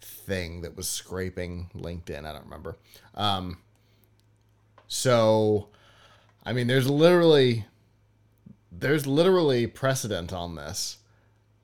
thing 0.02 0.62
that 0.62 0.76
was 0.76 0.90
scraping 0.90 1.70
LinkedIn. 1.74 2.26
I 2.26 2.34
don't 2.34 2.44
remember. 2.44 2.78
Um, 3.16 3.60
so, 4.90 5.70
I 6.46 6.52
mean, 6.52 6.68
there's 6.68 6.90
literally 6.90 7.66
there's 8.72 9.08
literally 9.08 9.66
precedent 9.68 10.34
on 10.34 10.56
this. 10.56 10.98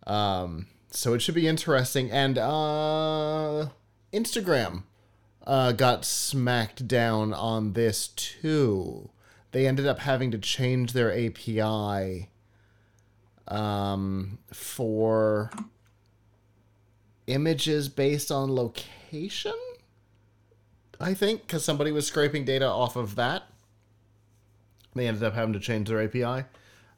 Um, 0.08 0.68
so 0.92 1.14
it 1.14 1.22
should 1.22 1.36
be 1.36 1.48
interesting. 1.48 2.10
And 2.12 2.38
uh, 2.38 3.68
Instagram 4.14 4.84
uh, 5.46 5.74
got 5.74 6.06
smacked 6.06 6.88
down 6.88 7.34
on 7.34 7.74
this 7.74 8.08
too. 8.08 9.10
They 9.52 9.68
ended 9.68 9.88
up 9.88 10.00
having 10.00 10.32
to 10.32 10.38
change 10.38 10.94
their 10.94 11.12
API 11.12 12.30
um, 13.50 14.40
for 14.54 15.52
images 17.28 17.90
based 17.90 18.32
on 18.32 18.54
location. 18.54 19.56
I 21.00 21.14
think 21.14 21.42
because 21.42 21.64
somebody 21.64 21.92
was 21.92 22.06
scraping 22.08 22.46
data 22.46 22.68
off 22.68 22.96
of 22.96 23.16
that. 23.16 23.44
They 24.96 25.08
ended 25.08 25.24
up 25.24 25.34
having 25.34 25.54
to 25.54 25.60
change 25.60 25.88
their 25.88 26.02
API. 26.02 26.46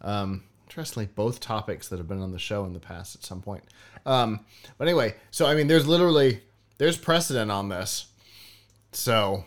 Um, 0.01 0.43
interestingly, 0.65 1.07
both 1.13 1.39
topics 1.39 1.89
that 1.89 1.97
have 1.97 2.07
been 2.07 2.21
on 2.21 2.31
the 2.31 2.39
show 2.39 2.65
in 2.65 2.73
the 2.73 2.79
past 2.79 3.15
at 3.15 3.23
some 3.23 3.41
point. 3.41 3.63
Um, 4.05 4.45
but 4.77 4.87
anyway, 4.87 5.15
so 5.29 5.45
I 5.45 5.55
mean, 5.55 5.67
there's 5.67 5.87
literally 5.87 6.41
there's 6.77 6.97
precedent 6.97 7.51
on 7.51 7.69
this. 7.69 8.07
So, 8.91 9.45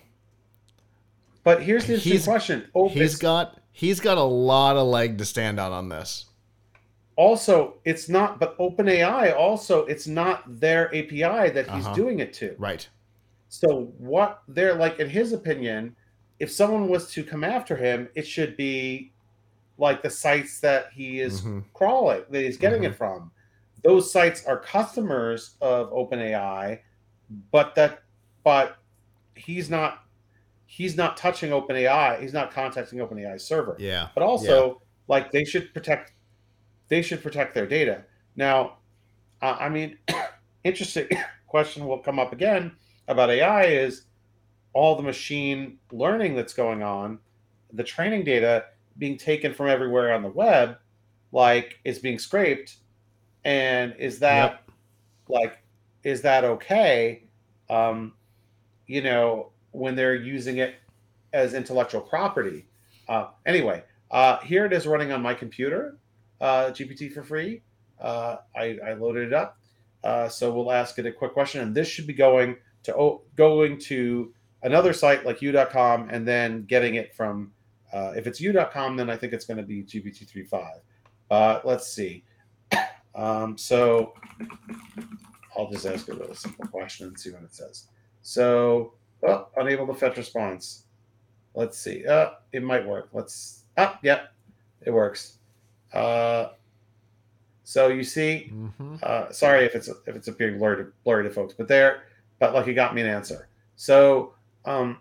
but 1.43 1.63
here's 1.63 1.87
the 1.87 1.95
interesting 1.95 2.23
question: 2.23 2.69
Opus, 2.75 2.95
he's 2.95 3.17
got 3.17 3.59
he's 3.73 4.01
got 4.01 4.19
a 4.19 4.23
lot 4.23 4.77
of 4.77 4.87
leg 4.87 5.19
to 5.19 5.25
stand 5.25 5.59
on 5.59 5.73
on 5.73 5.89
this. 5.89 6.27
Also, 7.17 7.75
it's 7.85 8.09
not, 8.09 8.41
but 8.41 8.59
OpenAI 8.59 9.37
also 9.37 9.85
it's 9.87 10.07
not 10.07 10.43
their 10.61 10.89
API 10.89 11.51
that 11.51 11.69
he's 11.71 11.87
uh-huh. 11.87 11.95
doing 11.95 12.19
it 12.19 12.33
to. 12.35 12.55
Right. 12.59 12.89
So 13.49 13.93
what 13.99 14.43
they're 14.49 14.75
like, 14.75 14.99
in 14.99 15.09
his 15.09 15.33
opinion, 15.33 15.95
if 16.41 16.51
someone 16.51 16.89
was 16.89 17.11
to 17.13 17.23
come 17.23 17.45
after 17.45 17.77
him, 17.77 18.09
it 18.15 18.27
should 18.27 18.57
be 18.57 19.13
like 19.79 20.03
the 20.03 20.11
sites 20.11 20.61
that 20.61 20.89
he 20.93 21.21
is 21.21 21.41
mm-hmm. 21.41 21.61
crawling, 21.73 22.23
that 22.31 22.43
he's 22.43 22.57
getting 22.57 22.83
mm-hmm. 22.83 22.93
it 22.93 22.97
from. 22.97 23.31
Those 23.85 24.11
sites 24.11 24.45
are 24.47 24.59
customers 24.59 25.57
of 25.61 25.93
OpenAI, 25.93 26.81
but 27.53 27.75
that 27.75 28.03
but 28.43 28.79
he's 29.35 29.71
not 29.71 30.05
he's 30.67 30.97
not 30.97 31.17
touching 31.17 31.51
OpenAI. 31.51 32.21
He's 32.21 32.33
not 32.33 32.51
contacting 32.51 32.99
OpenAI 32.99 33.41
server. 33.41 33.77
Yeah. 33.79 34.09
But 34.15 34.25
also, 34.25 34.67
yeah. 34.67 34.75
like 35.07 35.31
they 35.31 35.45
should 35.45 35.73
protect 35.73 36.14
they 36.89 37.03
should 37.03 37.23
protect 37.23 37.55
their 37.55 37.67
data. 37.67 38.05
Now, 38.37 38.79
uh, 39.43 39.57
I 39.59 39.69
mean, 39.69 39.99
interesting 40.65 41.09
question 41.47 41.87
will 41.87 41.99
come 41.99 42.19
up 42.19 42.33
again 42.33 42.73
about 43.09 43.31
AI 43.31 43.65
is 43.65 44.07
all 44.73 44.97
the 44.97 45.03
machine 45.03 45.79
learning 45.93 46.35
that's 46.35 46.53
going 46.53 46.83
on, 46.83 47.19
the 47.73 47.85
training 47.85 48.25
data 48.25 48.65
being 48.99 49.17
taken 49.17 49.53
from 49.55 49.69
everywhere 49.69 50.13
on 50.13 50.23
the 50.23 50.29
web, 50.29 50.77
like 51.33 51.79
is 51.85 51.99
being 51.99 52.19
scraped, 52.19 52.77
and 53.45 53.95
is 53.99 54.19
that 54.21 54.51
yep. 54.53 54.71
like 55.29 55.59
is 56.03 56.23
that 56.23 56.45
okay? 56.45 57.25
Um, 57.71 58.13
you 58.87 59.01
know, 59.01 59.51
when 59.73 59.97
they're 59.97 60.15
using 60.15 60.59
it 60.59 60.77
as 61.33 61.55
intellectual 61.55 62.01
property. 62.01 62.65
Uh, 63.09 63.27
anyway, 63.45 63.83
uh, 64.11 64.39
here 64.39 64.65
it 64.65 64.73
is 64.73 64.87
running 64.87 65.13
on 65.13 65.21
my 65.21 65.35
computer, 65.35 65.99
uh, 66.41 66.67
GPT 66.67 67.13
for 67.13 67.23
free. 67.23 67.63
Uh, 68.01 68.37
I, 68.57 68.79
I 68.85 68.93
loaded 68.95 69.29
it 69.29 69.33
up. 69.33 69.59
Uh, 70.03 70.29
so 70.29 70.53
we'll 70.53 70.73
ask 70.73 70.99
it 70.99 71.07
a 71.07 71.13
quick 71.13 71.33
question, 71.33 71.63
and 71.63 71.75
this 71.75 71.89
should 71.89 72.07
be 72.07 72.13
going 72.13 72.57
to 72.85 72.95
oh, 72.95 73.23
going 73.37 73.79
to 73.79 74.33
another 74.63 74.93
site 74.93 75.25
like 75.25 75.43
you.com 75.43 76.09
and 76.11 76.27
then 76.27 76.65
getting 76.65 76.95
it 76.95 77.15
from 77.15 77.53
uh, 77.93 78.13
if 78.17 78.27
it's 78.27 78.41
you.com 78.41 78.97
then 78.97 79.11
i 79.11 79.17
think 79.17 79.33
it's 79.33 79.45
going 79.45 79.57
to 79.57 79.63
be 79.63 79.83
gpt-35 79.83 80.81
uh, 81.31 81.61
let's 81.65 81.89
see. 81.89 82.25
Um, 83.17 83.57
so 83.57 84.13
i'll 85.57 85.71
just 85.71 85.87
ask 85.87 86.09
a 86.09 86.15
really 86.15 86.35
simple 86.35 86.67
question 86.67 87.07
and 87.07 87.17
see 87.17 87.31
what 87.31 87.45
it 87.45 87.55
says. 87.55 87.85
So 88.23 88.95
oh, 89.23 89.47
unable 89.57 89.87
to 89.87 89.95
fetch 89.95 90.17
response. 90.17 90.87
Let's 91.55 91.79
see. 91.79 92.05
Uh, 92.05 92.31
it 92.51 92.65
might 92.65 92.85
work. 92.85 93.11
Let's 93.13 93.67
ah 93.77 94.01
yep 94.03 94.35
it 94.83 94.91
works 94.91 95.39
uh, 95.95 96.51
so 97.63 97.89
you 97.89 98.05
see 98.05 98.53
Mhm. 98.53 99.03
uh, 99.03 99.33
sorry 99.33 99.65
if 99.65 99.75
it's 99.75 99.89
if 99.89 100.15
it's 100.17 100.29
appearing 100.29 100.59
blurry 100.59 100.85
to, 100.85 100.93
blurry 101.05 101.25
to 101.25 101.31
folks, 101.31 101.55
but 101.55 101.67
there, 101.69 102.03
but 102.39 102.53
like 102.55 102.67
it 102.69 102.75
got 102.75 102.95
me 102.95 103.01
an 103.01 103.07
answer. 103.09 103.49
So 103.77 104.35
um, 104.67 104.99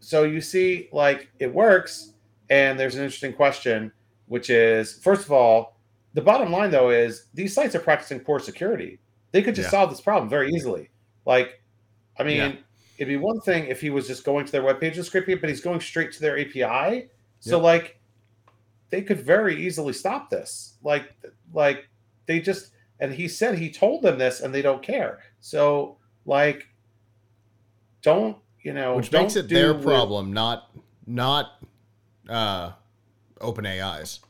so 0.00 0.24
you 0.24 0.40
see 0.40 0.88
like 0.92 1.28
it 1.38 1.52
works, 1.52 2.12
and 2.50 2.78
there's 2.78 2.94
an 2.96 3.02
interesting 3.04 3.32
question, 3.32 3.92
which 4.26 4.50
is 4.50 4.98
first 5.00 5.24
of 5.24 5.32
all, 5.32 5.76
the 6.14 6.20
bottom 6.22 6.50
line 6.52 6.70
though 6.70 6.90
is 6.90 7.26
these 7.34 7.54
sites 7.54 7.74
are 7.74 7.80
practicing 7.80 8.20
poor 8.20 8.38
security. 8.40 8.98
They 9.32 9.42
could 9.42 9.54
just 9.54 9.66
Yeah. 9.66 9.70
solve 9.72 9.90
this 9.90 10.00
problem 10.00 10.28
very 10.28 10.50
easily. 10.50 10.90
Like, 11.26 11.60
I 12.18 12.22
mean, 12.24 12.36
Yeah. 12.36 12.52
it'd 12.98 13.08
be 13.08 13.16
one 13.16 13.40
thing 13.40 13.66
if 13.66 13.80
he 13.80 13.90
was 13.90 14.06
just 14.06 14.24
going 14.24 14.46
to 14.46 14.52
their 14.52 14.62
webpage 14.62 14.94
and 14.94 15.04
scraping 15.04 15.34
it, 15.36 15.40
but 15.40 15.50
he's 15.50 15.60
going 15.60 15.80
straight 15.80 16.12
to 16.12 16.20
their 16.20 16.38
API. 16.38 17.08
So 17.40 17.56
Yep. 17.56 17.62
like 17.64 17.98
they 18.90 19.02
could 19.02 19.20
very 19.20 19.66
easily 19.66 19.92
stop 19.92 20.30
this. 20.30 20.76
Like 20.82 21.14
like 21.52 21.88
they 22.26 22.40
just 22.40 22.70
and 23.00 23.12
he 23.12 23.28
said 23.28 23.58
he 23.58 23.70
told 23.70 24.02
them 24.02 24.18
this 24.18 24.40
and 24.40 24.54
they 24.54 24.62
don't 24.62 24.82
care. 24.82 25.20
So 25.40 25.96
like 26.26 26.68
don't 28.02 28.36
you 28.62 28.72
know 28.72 28.96
Which 28.96 29.10
don't 29.10 29.22
makes 29.22 29.36
it 29.36 29.48
their 29.48 29.74
with- 29.74 29.84
problem, 29.84 30.32
not 30.32 30.70
not 31.06 31.62
uh, 32.28 32.72
OpenAI's. 33.40 34.20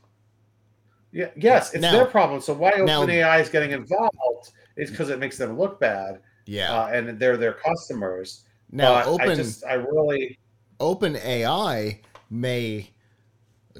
Yeah, 1.11 1.29
yes, 1.37 1.73
it's 1.73 1.81
Now- 1.81 1.93
their 1.93 2.05
problem. 2.05 2.41
So 2.41 2.53
why 2.53 2.73
OpenAI 2.73 3.39
is 3.41 3.47
getting 3.49 3.71
involved 3.71 4.51
is 4.75 4.91
because 4.91 5.09
it 5.09 5.19
makes 5.19 5.37
them 5.37 5.57
look 5.57 5.79
bad, 5.79 6.19
Yeah. 6.45 6.73
uh, 6.73 6.87
and 6.87 7.17
they're 7.17 7.37
their 7.37 7.53
customers. 7.53 8.43
now, 8.69 8.95
But 8.95 9.07
Open 9.07 9.29
I 9.29 9.35
just 9.35 9.63
I 9.65 9.73
really 9.75 10.37
OpenAI 10.81 11.99
may 12.29 12.89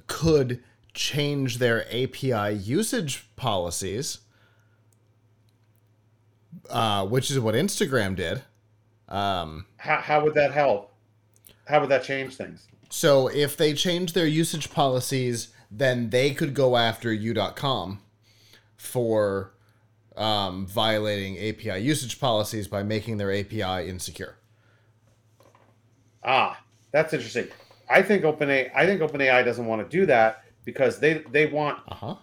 could 0.07 0.63
change 0.93 1.57
their 1.57 1.85
API 1.87 2.53
usage 2.53 3.27
policies, 3.35 4.19
uh, 6.69 7.05
which 7.05 7.29
is 7.29 7.39
what 7.39 7.55
Instagram 7.55 8.15
did. 8.15 8.43
Um, 9.07 9.65
how, 9.77 9.97
how 9.97 10.23
would 10.23 10.33
that 10.35 10.51
help? 10.51 10.91
How 11.67 11.79
would 11.79 11.89
that 11.89 12.03
change 12.03 12.35
things? 12.35 12.67
so 12.89 13.27
if 13.27 13.57
they 13.57 13.73
change 13.73 14.13
their 14.13 14.25
usage 14.25 14.71
policies, 14.71 15.49
then 15.69 16.11
they 16.11 16.33
could 16.33 16.53
go 16.53 16.77
after 16.77 17.11
you.com 17.11 17.99
for 18.77 19.51
um, 20.15 20.65
violating 20.65 21.37
API 21.37 21.81
usage 21.81 22.19
policies 22.19 22.67
by 22.67 22.83
making 22.83 23.17
their 23.17 23.33
API 23.33 23.89
insecure. 23.89 24.37
Ah, 26.23 26.61
that's 26.91 27.13
interesting. 27.13 27.47
I 27.89 28.01
think 28.01 28.23
OpenAI 28.23 28.71
I 28.75 28.85
think 28.85 29.01
OpenAI 29.01 29.43
doesn't 29.45 29.65
want 29.65 29.81
to 29.87 29.97
do 29.97 30.05
that 30.07 30.43
because 30.63 30.99
they 30.99 31.23
they 31.31 31.45
want 31.47 31.79
Uh 31.87 31.95
huh. 31.95 32.15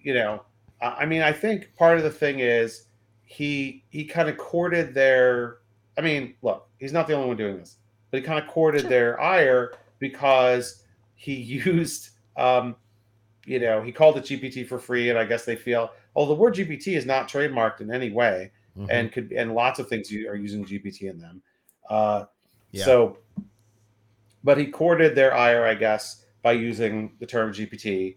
you 0.00 0.14
know 0.14 0.42
i 0.82 1.06
mean 1.06 1.22
i 1.22 1.32
think 1.32 1.74
part 1.74 1.96
of 1.96 2.04
the 2.04 2.10
thing 2.10 2.40
is 2.40 2.88
he 3.22 3.82
he 3.88 4.04
kind 4.04 4.28
of 4.28 4.36
courted 4.36 4.92
their 4.92 5.58
i 5.96 6.02
mean 6.02 6.34
look 6.42 6.68
he's 6.78 6.92
not 6.92 7.06
the 7.06 7.14
only 7.14 7.28
one 7.28 7.36
doing 7.36 7.56
this 7.56 7.76
but 8.10 8.20
he 8.20 8.22
kind 8.26 8.38
of 8.38 8.46
courted 8.50 8.82
Sure. 8.82 8.90
their 8.90 9.20
ire 9.20 9.72
because 9.98 10.82
he 11.14 11.34
used 11.64 12.10
um 12.36 12.76
you 13.46 13.58
know 13.58 13.80
he 13.82 13.90
called 13.90 14.18
it 14.18 14.24
gpt 14.24 14.68
for 14.68 14.78
free 14.78 15.08
and 15.08 15.18
i 15.18 15.24
guess 15.24 15.46
they 15.46 15.56
feel 15.56 15.90
oh 16.14 16.26
the 16.26 16.34
word 16.34 16.54
gpt 16.54 16.88
is 16.94 17.06
not 17.06 17.26
trademarked 17.28 17.80
in 17.80 17.90
any 17.92 18.10
way 18.10 18.50
Mm-hmm. 18.76 18.90
and 18.90 19.10
could 19.10 19.32
and 19.32 19.54
lots 19.54 19.78
of 19.78 19.88
things 19.88 20.10
you 20.12 20.28
are 20.28 20.36
using 20.36 20.62
gpt 20.62 21.08
in 21.10 21.16
them 21.18 21.40
uh 21.88 22.24
Yeah. 22.72 22.84
so 22.84 23.18
but 24.46 24.56
he 24.56 24.66
courted 24.66 25.14
their 25.14 25.34
ire 25.34 25.64
i 25.66 25.74
guess 25.74 26.24
by 26.42 26.52
using 26.52 27.12
the 27.20 27.26
term 27.26 27.52
gpt 27.52 28.16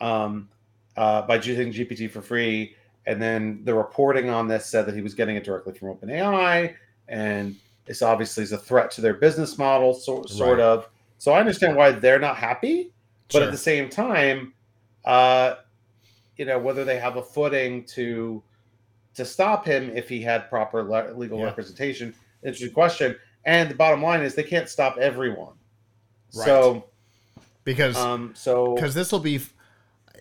um 0.00 0.48
uh, 0.96 1.22
by 1.22 1.36
using 1.36 1.72
GPT 1.72 2.10
for 2.10 2.20
free. 2.20 2.74
And 3.06 3.22
then 3.22 3.60
the 3.64 3.72
reporting 3.72 4.28
on 4.28 4.48
this 4.48 4.66
said 4.66 4.84
that 4.86 4.94
he 4.94 5.00
was 5.00 5.14
getting 5.14 5.36
it 5.36 5.44
directly 5.44 5.72
from 5.72 5.88
OpenAI, 5.94 6.74
and 7.08 7.54
this 7.86 8.02
obviously 8.02 8.42
is 8.42 8.52
a 8.52 8.58
threat 8.58 8.90
to 8.92 9.00
their 9.00 9.14
business 9.14 9.56
model, 9.56 9.94
so, 9.94 10.24
sort 10.26 10.58
Right. 10.58 10.64
of. 10.64 10.88
So 11.18 11.32
I 11.32 11.38
understand 11.40 11.76
why 11.76 11.92
they're 11.92 12.18
not 12.18 12.36
happy, 12.36 12.92
but 13.28 13.38
Sure. 13.38 13.42
at 13.44 13.50
the 13.52 13.56
same 13.56 13.88
time, 13.88 14.52
uh, 15.04 15.54
you 16.36 16.44
know, 16.44 16.58
whether 16.58 16.84
they 16.84 16.98
have 16.98 17.16
a 17.16 17.22
footing 17.22 17.84
to 17.96 18.42
to 19.14 19.24
stop 19.24 19.64
him 19.64 19.90
if 19.94 20.08
he 20.08 20.20
had 20.20 20.48
proper 20.50 20.82
le- 20.82 21.12
legal 21.14 21.38
Yeah. 21.38 21.46
representation, 21.46 22.14
interesting 22.42 22.72
question. 22.72 23.16
And 23.44 23.70
the 23.70 23.74
bottom 23.74 24.02
line 24.02 24.22
is 24.22 24.34
they 24.34 24.42
can't 24.42 24.68
stop 24.68 24.98
everyone. 24.98 25.54
Right. 26.34 26.44
So, 26.44 26.84
because 27.64 27.96
um, 27.96 28.32
so 28.34 28.74
because 28.74 28.94
this 28.94 29.12
will 29.12 29.20
be 29.20 29.40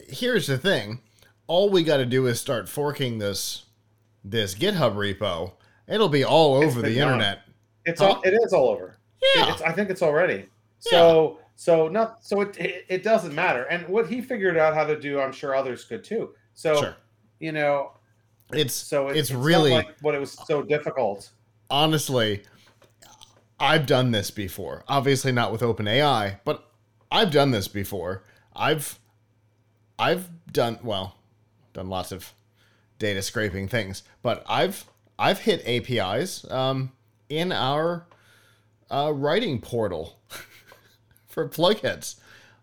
here's 0.08 0.48
the 0.48 0.58
thing 0.58 1.02
all 1.48 1.70
we 1.70 1.84
got 1.84 1.98
to 1.98 2.06
do 2.06 2.28
is 2.28 2.40
start 2.40 2.70
forking 2.70 3.18
this 3.20 3.66
this 4.24 4.56
github 4.56 4.96
repo 4.96 5.54
it'll 5.88 6.10
be 6.10 6.24
all 6.24 6.56
over 6.56 6.82
the 6.82 6.96
done. 6.96 7.08
internet 7.10 7.42
It's 7.86 8.02
Huh? 8.02 8.14
all 8.14 8.22
it 8.24 8.34
is 8.34 8.54
all 8.54 8.70
over. 8.70 8.98
yeah 9.36 9.54
It's, 9.54 9.62
I 9.62 9.72
think 9.72 9.90
it's 9.90 10.02
already. 10.02 10.46
So 10.80 11.40
so 11.56 11.88
not 11.88 12.24
so 12.24 12.42
it, 12.42 12.58
it 12.58 12.86
it 12.88 13.04
doesn't 13.04 13.34
matter. 13.34 13.64
And 13.64 13.88
what 13.88 14.08
he 14.08 14.22
figured 14.22 14.58
out 14.58 14.74
how 14.74 14.86
to 14.86 15.00
do, 15.00 15.20
I'm 15.20 15.32
sure 15.32 15.56
others 15.56 15.84
could 15.84 16.04
too. 16.04 16.32
So 16.54 16.76
sure 16.76 16.96
you 17.40 17.52
know, 17.52 17.92
it's 18.52 18.74
so 18.74 19.08
it's, 19.08 19.32
not 19.32 19.44
really 19.44 19.72
like 19.72 19.96
what 20.02 20.14
it 20.16 20.20
was 20.20 20.38
so 20.46 20.62
difficult. 20.62 21.30
honestly 21.70 22.44
i've 23.60 23.86
done 23.86 24.12
this 24.12 24.32
before. 24.32 24.84
Obviously 24.88 25.32
not 25.32 25.52
with 25.52 25.62
openai 25.62 26.40
but 26.46 26.70
i've 27.12 27.32
done 27.32 27.52
this 27.52 27.68
before. 27.68 28.24
I've 28.56 29.00
i've 30.00 30.30
done 30.52 30.80
well 30.82 31.18
done 31.74 31.90
lots 31.90 32.12
of 32.12 32.34
data 32.98 33.22
scraping 33.22 33.68
things 33.68 34.04
but 34.22 34.44
i've 34.48 34.86
i've 35.18 35.40
hit 35.40 35.62
apis 35.66 36.50
um, 36.52 36.92
in 37.30 37.52
our 37.52 38.06
uh, 38.90 39.12
writing 39.14 39.62
portal 39.62 40.20
for 41.28 41.48
PLUGHITZ 41.48 42.16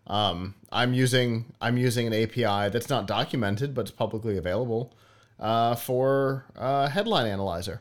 um, 0.06 0.54
i'm 0.72 0.92
using 0.92 1.52
i'm 1.60 1.76
using 1.76 2.06
an 2.06 2.12
api 2.12 2.70
that's 2.70 2.88
not 2.88 3.06
documented 3.06 3.74
but 3.74 3.82
it's 3.82 3.90
publicly 3.90 4.36
available 4.36 4.96
uh, 5.38 5.74
for 5.74 6.46
uh, 6.56 6.88
headline 6.88 7.26
analyzer 7.26 7.80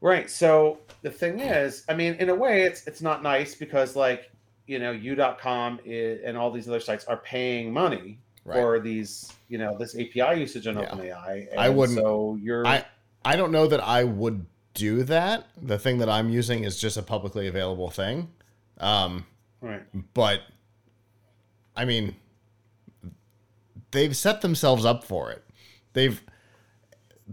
Right. 0.00 0.30
So 0.30 0.78
the 1.02 1.10
thing 1.10 1.40
is, 1.40 1.84
I 1.88 1.94
mean, 1.94 2.14
in 2.14 2.28
a 2.28 2.34
way, 2.34 2.62
it's 2.62 2.86
it's 2.86 3.00
not 3.02 3.22
nice 3.22 3.54
because 3.54 3.96
like 3.96 4.30
you 4.66 4.78
know, 4.80 4.90
you.com 4.90 5.78
is, 5.84 6.20
and 6.24 6.36
all 6.36 6.50
these 6.50 6.68
other 6.68 6.80
sites 6.80 7.04
are 7.04 7.18
paying 7.18 7.72
money 7.72 8.18
Right. 8.44 8.56
for 8.60 8.80
these, 8.80 9.32
you 9.48 9.58
know, 9.58 9.76
this 9.78 9.94
API 9.94 10.40
usage 10.40 10.66
on 10.66 10.76
Yeah. 10.76 10.90
OpenAI. 10.90 11.56
I 11.56 11.68
wouldn't- 11.68 11.98
So 11.98 12.36
you're 12.40 12.66
I 12.66 12.84
I 13.24 13.36
don't 13.36 13.52
know 13.52 13.66
that 13.68 13.80
I 13.80 14.04
would 14.04 14.46
do 14.74 15.02
that. 15.04 15.46
The 15.60 15.78
thing 15.78 15.98
that 15.98 16.08
I'm 16.08 16.30
using 16.30 16.64
is 16.64 16.78
just 16.80 16.96
a 16.96 17.02
publicly 17.02 17.46
available 17.48 17.90
thing. 17.90 18.30
Um, 18.78 19.24
right. 19.60 19.82
but 20.14 20.42
I 21.76 21.84
mean, 21.84 22.16
they've 23.90 24.16
set 24.16 24.40
themselves 24.42 24.84
up 24.84 25.04
for 25.04 25.30
it. 25.30 25.44
They've 25.92 26.22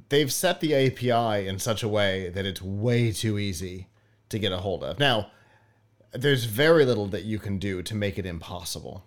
they've 0.09 0.31
set 0.31 0.59
the 0.59 0.73
API 0.73 1.47
in 1.47 1.59
such 1.59 1.83
a 1.83 1.87
way 1.87 2.29
that 2.29 2.45
it's 2.45 2.61
way 2.61 3.11
too 3.11 3.37
easy 3.37 3.87
to 4.29 4.39
get 4.39 4.51
a 4.51 4.57
hold 4.57 4.83
of. 4.83 4.99
Now, 4.99 5.31
there's 6.11 6.45
very 6.45 6.85
little 6.85 7.07
that 7.07 7.23
you 7.23 7.39
can 7.39 7.59
do 7.59 7.81
to 7.83 7.95
make 7.95 8.17
it 8.17 8.25
impossible, 8.25 9.05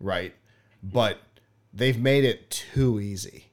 right? 0.00 0.34
But 0.82 1.18
they've 1.72 1.98
made 1.98 2.24
it 2.24 2.50
too 2.50 3.00
easy. 3.00 3.50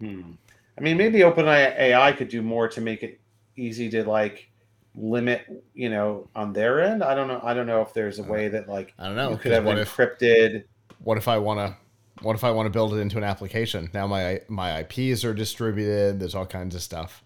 Hmm. 0.00 0.32
I 0.78 0.82
mean, 0.82 0.96
maybe 0.96 1.20
OpenAI 1.20 2.16
could 2.16 2.28
do 2.28 2.42
more 2.42 2.68
to 2.68 2.80
make 2.80 3.02
it 3.02 3.20
easy 3.56 3.88
to 3.90 4.04
like 4.04 4.50
limit, 4.94 5.46
you 5.74 5.88
know, 5.88 6.28
on 6.34 6.52
their 6.52 6.82
end. 6.82 7.02
I 7.02 7.14
don't 7.14 7.28
know. 7.28 7.40
I 7.42 7.54
don't 7.54 7.66
know 7.66 7.80
if 7.80 7.94
there's 7.94 8.18
a 8.18 8.22
way 8.22 8.48
that 8.48 8.68
like 8.68 8.92
I 8.98 9.06
don't 9.06 9.16
know. 9.16 9.30
you 9.30 9.36
could 9.38 9.52
have 9.52 9.64
what 9.64 9.78
if 9.78 9.96
encrypted. 9.96 10.64
what 10.98 11.16
if 11.16 11.28
I 11.28 11.38
want 11.38 11.60
to 11.60 11.76
what 12.22 12.34
if 12.34 12.44
I 12.44 12.50
want 12.50 12.66
to 12.66 12.70
build 12.70 12.94
it 12.94 12.98
into 12.98 13.18
an 13.18 13.24
application? 13.24 13.90
Now 13.92 14.06
my 14.06 14.40
my 14.48 14.80
IPs 14.80 15.24
are 15.24 15.34
distributed. 15.34 16.20
There's 16.20 16.34
all 16.34 16.46
kinds 16.46 16.74
of 16.74 16.82
stuff. 16.82 17.24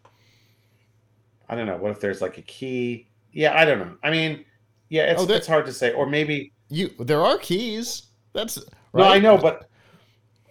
I 1.48 1.55
don't 1.55 1.66
know. 1.66 1.76
What 1.76 1.90
if 1.90 2.00
there's 2.00 2.20
like 2.20 2.38
a 2.38 2.42
key? 2.42 3.09
Yeah, 3.33 3.59
I 3.59 3.64
don't 3.64 3.79
know. 3.79 3.96
I 4.03 4.11
mean, 4.11 4.44
yeah, 4.88 5.11
it's 5.12 5.22
Oh, 5.22 5.33
it's 5.33 5.46
hard 5.46 5.66
to 5.66 5.72
say. 5.72 5.92
Or 5.92 6.07
maybe 6.07 6.53
You 6.68 6.90
there 6.98 7.22
are 7.22 7.38
keys. 7.38 8.05
That's 8.33 8.59
no, 8.94 9.05
I 9.05 9.18
know, 9.18 9.37
but 9.37 9.68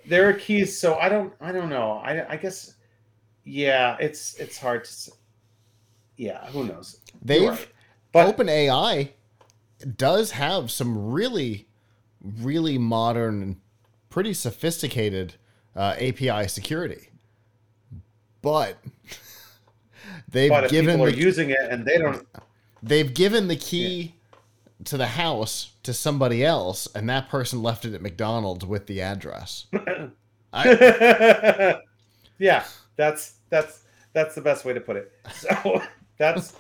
there 0.06 0.28
are 0.30 0.34
keys. 0.34 0.80
So 0.80 0.96
I 0.96 1.10
don't. 1.10 1.34
I 1.40 1.52
don't 1.52 1.70
know. 1.70 1.94
I 2.04 2.34
I 2.34 2.36
guess. 2.38 2.76
Yeah, 3.44 3.98
it's 4.00 4.36
it's 4.36 4.58
hard 4.58 4.86
to. 4.86 4.92
say. 4.92 5.12
Yeah, 6.18 6.46
who 6.48 6.66
knows? 6.66 7.00
They've 7.22 7.50
right. 7.50 7.68
But 8.12 8.36
OpenAI 8.38 9.12
does 9.96 10.32
have 10.32 10.72
some 10.72 11.12
really, 11.12 11.68
really 12.22 12.78
modern, 12.78 13.62
pretty 14.10 14.34
sophisticated 14.34 15.36
uh, 15.76 15.96
API 16.00 16.48
security, 16.48 17.10
but 18.42 18.78
they've 20.30 20.50
but 20.50 20.70
given 20.70 20.96
people 20.96 21.08
are 21.08 21.12
the, 21.12 21.18
using 21.18 21.50
it 21.52 21.60
and 21.70 21.86
they 21.86 21.98
don't, 21.98 22.26
they've 22.82 23.14
given 23.14 23.48
the 23.48 23.56
key 23.56 24.16
to 24.86 24.98
the 24.98 25.08
house 25.08 25.74
to 25.84 25.94
somebody 25.94 26.44
else, 26.44 26.88
and 26.96 27.10
that 27.10 27.30
person 27.30 27.62
left 27.62 27.86
it 27.86 27.94
at 27.94 28.02
McDonald's 28.02 28.66
with 28.66 28.88
the 28.88 29.02
address. 29.02 29.66
I, 30.54 31.80
yeah, 32.40 32.64
that's 32.96 33.36
that's 33.50 33.84
that's 34.14 34.36
the 34.36 34.42
best 34.42 34.66
way 34.66 34.74
to 34.74 34.82
put 34.82 34.96
it. 34.96 35.12
So 35.34 35.82
that's 36.18 36.56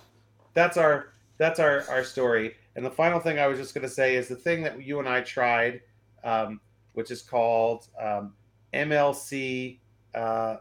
that's 0.54 0.78
our 0.78 1.14
that's 1.38 1.60
our 1.60 1.86
our 1.90 2.04
story. 2.04 2.56
And 2.76 2.86
the 2.86 2.92
final 2.92 3.20
thing 3.20 3.40
I 3.40 3.48
was 3.48 3.58
just 3.58 3.74
going 3.74 3.88
to 3.88 3.94
say 3.94 4.16
is 4.16 4.28
the 4.28 4.36
thing 4.36 4.62
that 4.64 4.82
you 4.82 5.00
and 5.00 5.10
I 5.10 5.22
tried, 5.22 5.82
um, 6.24 6.62
which 7.00 7.12
is 7.12 7.22
called 7.22 7.88
um, 7.98 8.34
MLC 8.74 9.80
uh, 10.14 10.58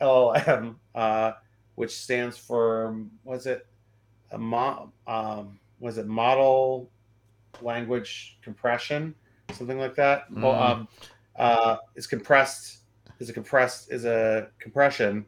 LLM, 0.00 0.76
uh, 0.94 1.32
which 1.74 1.94
stands 1.94 2.38
for 2.38 2.96
was 3.22 3.44
it 3.46 3.66
a 4.32 4.38
mo- 4.38 4.90
um, 5.06 5.60
was 5.80 5.98
it 5.98 6.06
model 6.06 6.90
language 7.60 8.38
compression, 8.40 9.14
something 9.52 9.78
like 9.78 9.94
that. 9.96 10.24
Well, 10.32 10.54
Mm. 10.54 10.70
um, 10.70 10.88
uh, 11.36 11.76
is 11.96 12.06
compressed 12.06 12.78
is 13.18 13.28
a 13.28 13.34
compressed 13.34 13.92
is 13.92 14.06
a 14.06 14.48
compression 14.58 15.26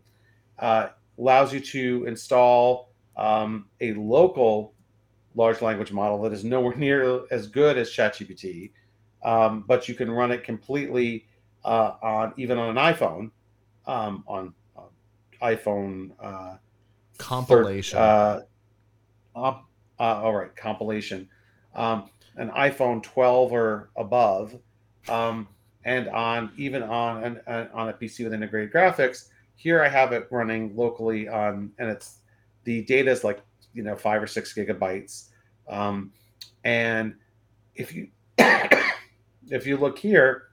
uh, 0.59 0.89
allows 1.19 1.53
you 1.53 1.61
to 1.61 2.07
install 2.07 2.89
um, 3.19 3.69
a 3.83 3.93
local 3.93 4.73
large 5.35 5.61
language 5.61 5.93
model 5.93 6.23
that 6.23 6.33
is 6.33 6.45
nowhere 6.45 6.75
near 6.87 7.25
as 7.31 7.47
good 7.47 7.77
as 7.77 7.91
ChatGPT, 7.91 8.71
um, 9.23 9.65
but 9.67 9.89
you 9.89 9.95
can 9.95 10.11
run 10.11 10.31
it 10.31 10.45
completely 10.45 11.27
uh, 11.65 11.95
on 12.03 12.33
even 12.37 12.59
on 12.59 12.77
an 12.77 12.95
iPhone, 12.95 13.31
um, 13.87 14.25
on, 14.27 14.55
on 14.77 14.89
iPhone 15.43 16.11
uh, 16.21 16.57
compilation. 17.19 17.99
uh, 17.99 18.41
uh, 19.35 19.61
all 19.99 20.35
right, 20.35 20.55
compilation. 20.57 21.29
Um, 21.75 22.11
an 22.37 22.51
iPhone 22.51 23.03
12 23.03 23.53
or 23.53 23.91
above, 23.97 24.57
um, 25.09 25.49
and 25.85 26.09
on 26.09 26.53
even 26.57 26.83
on 26.83 27.25
an, 27.25 27.41
an 27.47 27.69
on 27.73 27.89
a 27.89 27.93
PC 27.93 28.25
with 28.25 28.35
integrated 28.35 28.73
graphics. 28.73 29.29
Here 29.57 29.83
I 29.83 29.89
have 29.89 30.13
it 30.13 30.29
running 30.31 30.77
locally 30.77 31.29
on, 31.29 31.73
and 31.79 31.91
it's 31.91 32.19
the 32.65 32.83
data 32.83 33.11
is 33.11 33.25
like 33.25 33.41
you 33.73 33.83
know 33.83 33.97
five 33.97 34.23
or 34.23 34.27
six 34.27 34.53
gigabytes. 34.55 35.29
Um, 35.69 36.13
and 36.65 37.15
if 37.75 37.95
you 37.95 38.09
if 39.51 39.67
you 39.67 39.77
look 39.77 39.99
here 39.99 40.49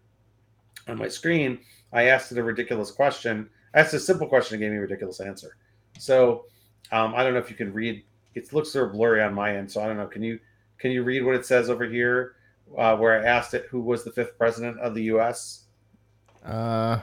on 0.87 0.97
my 0.97 1.07
screen, 1.07 1.59
I 1.91 2.03
asked 2.03 2.31
it 2.31 2.37
a 2.37 2.43
ridiculous 2.43 2.91
question. 2.91 3.49
I 3.73 3.79
asked 3.79 3.93
a 3.93 3.99
simple 3.99 4.27
question, 4.27 4.57
it 4.57 4.59
gave 4.59 4.71
me 4.71 4.77
a 4.77 4.81
ridiculous 4.81 5.19
answer. 5.19 5.55
So 5.99 6.45
um, 6.91 7.13
I 7.15 7.23
don't 7.23 7.33
know 7.33 7.39
if 7.39 7.49
you 7.49 7.55
can 7.55 7.73
read. 7.73 8.03
It 8.35 8.51
looks 8.53 8.71
sort 8.71 8.87
of 8.87 8.93
blurry 8.93 9.21
on 9.21 9.33
my 9.33 9.55
end, 9.55 9.71
so 9.71 9.81
I 9.81 9.87
don't 9.87 9.97
know. 9.97 10.07
Can 10.07 10.23
you 10.23 10.39
can 10.79 10.91
you 10.91 11.03
read 11.03 11.23
what 11.23 11.35
it 11.35 11.45
says 11.45 11.69
over 11.69 11.85
here, 11.85 12.35
uh, 12.77 12.97
where 12.97 13.21
I 13.21 13.25
asked 13.25 13.53
it 13.53 13.67
who 13.69 13.79
was 13.79 14.03
the 14.03 14.11
fifth 14.11 14.37
president 14.37 14.79
of 14.79 14.95
the 14.95 15.03
U.S. 15.03 15.63
Uh, 16.43 16.99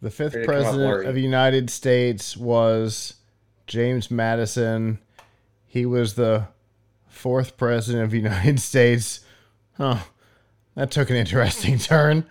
the 0.00 0.10
fifth 0.10 0.34
Or 0.34 0.38
did 0.38 0.42
it 0.42 0.46
come 0.46 0.54
out 0.56 0.62
president 0.62 1.06
of 1.06 1.14
the 1.14 1.22
United 1.22 1.70
States 1.70 2.36
was 2.36 3.14
James 3.66 4.10
Madison. 4.10 4.98
He 5.66 5.86
was 5.86 6.14
the 6.14 6.48
fourth 7.08 7.56
president 7.56 8.04
of 8.04 8.10
the 8.10 8.16
United 8.22 8.60
States. 8.60 9.20
Oh, 9.78 10.06
that 10.74 10.90
took 10.90 11.10
an 11.10 11.16
interesting 11.16 11.78
turn. 11.78 12.24